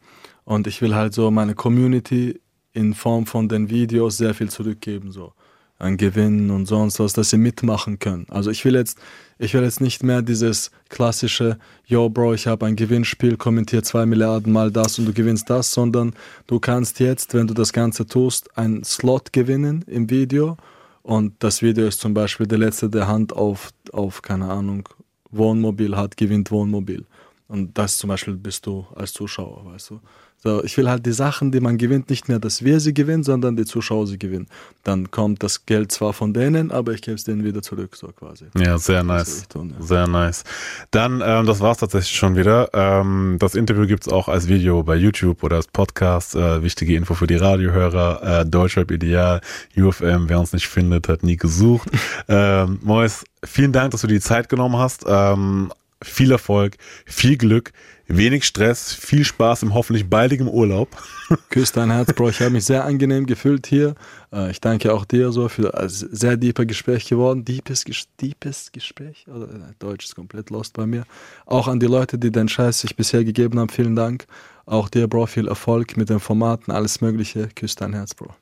[0.43, 2.41] Und ich will halt so meine Community
[2.73, 5.33] in Form von den Videos sehr viel zurückgeben, so
[5.79, 8.25] an Gewinnen und sonst was, dass sie mitmachen können.
[8.29, 8.97] Also ich will jetzt,
[9.37, 14.05] ich will jetzt nicht mehr dieses klassische, yo Bro, ich habe ein Gewinnspiel, kommentier zwei
[14.05, 16.13] Milliarden mal das und du gewinnst das, sondern
[16.47, 20.57] du kannst jetzt, wenn du das Ganze tust, einen Slot gewinnen im Video
[21.01, 24.87] und das Video ist zum Beispiel der letzte, der Hand auf, auf keine Ahnung,
[25.31, 27.05] Wohnmobil hat, gewinnt Wohnmobil.
[27.47, 29.99] Und das zum Beispiel bist du als Zuschauer, weißt du.
[30.43, 33.23] So, ich will halt die Sachen, die man gewinnt, nicht mehr, dass wir sie gewinnen,
[33.23, 34.47] sondern die Zuschauer sie gewinnen.
[34.83, 38.07] Dann kommt das Geld zwar von denen, aber ich gebe es denen wieder zurück, so
[38.07, 38.47] quasi.
[38.57, 39.47] Ja, sehr nice.
[39.47, 39.85] Tun, ja.
[39.85, 40.43] Sehr nice.
[40.91, 42.69] Dann, ähm, das war's tatsächlich schon wieder.
[42.73, 46.35] Ähm, das Interview gibt's auch als Video bei YouTube oder als Podcast.
[46.35, 48.41] Äh, wichtige Info für die Radiohörer.
[48.41, 49.39] Äh, Deutschrap Ideal,
[49.77, 51.89] UFM, wer uns nicht findet, hat nie gesucht.
[52.27, 55.05] ähm, Mois, vielen Dank, dass du die Zeit genommen hast.
[55.07, 55.71] Ähm,
[56.03, 56.75] viel Erfolg,
[57.05, 57.71] viel Glück,
[58.07, 60.89] wenig Stress, viel Spaß im hoffentlich baldigen Urlaub.
[61.49, 62.29] Küss dein Herz, Bro.
[62.29, 63.95] Ich habe mich sehr angenehm gefühlt hier.
[64.31, 67.45] Äh, ich danke auch dir so für ein sehr deeper Gespräch geworden.
[67.45, 67.85] Deepes,
[68.19, 69.25] deepes Gespräch?
[69.27, 71.05] Äh, Deutsch ist komplett lost bei mir.
[71.45, 74.25] Auch an die Leute, die den Scheiß sich bisher gegeben haben, vielen Dank.
[74.65, 77.49] Auch dir, Bro, viel Erfolg mit den Formaten, alles Mögliche.
[77.55, 78.33] Küss dein Herz, Bro.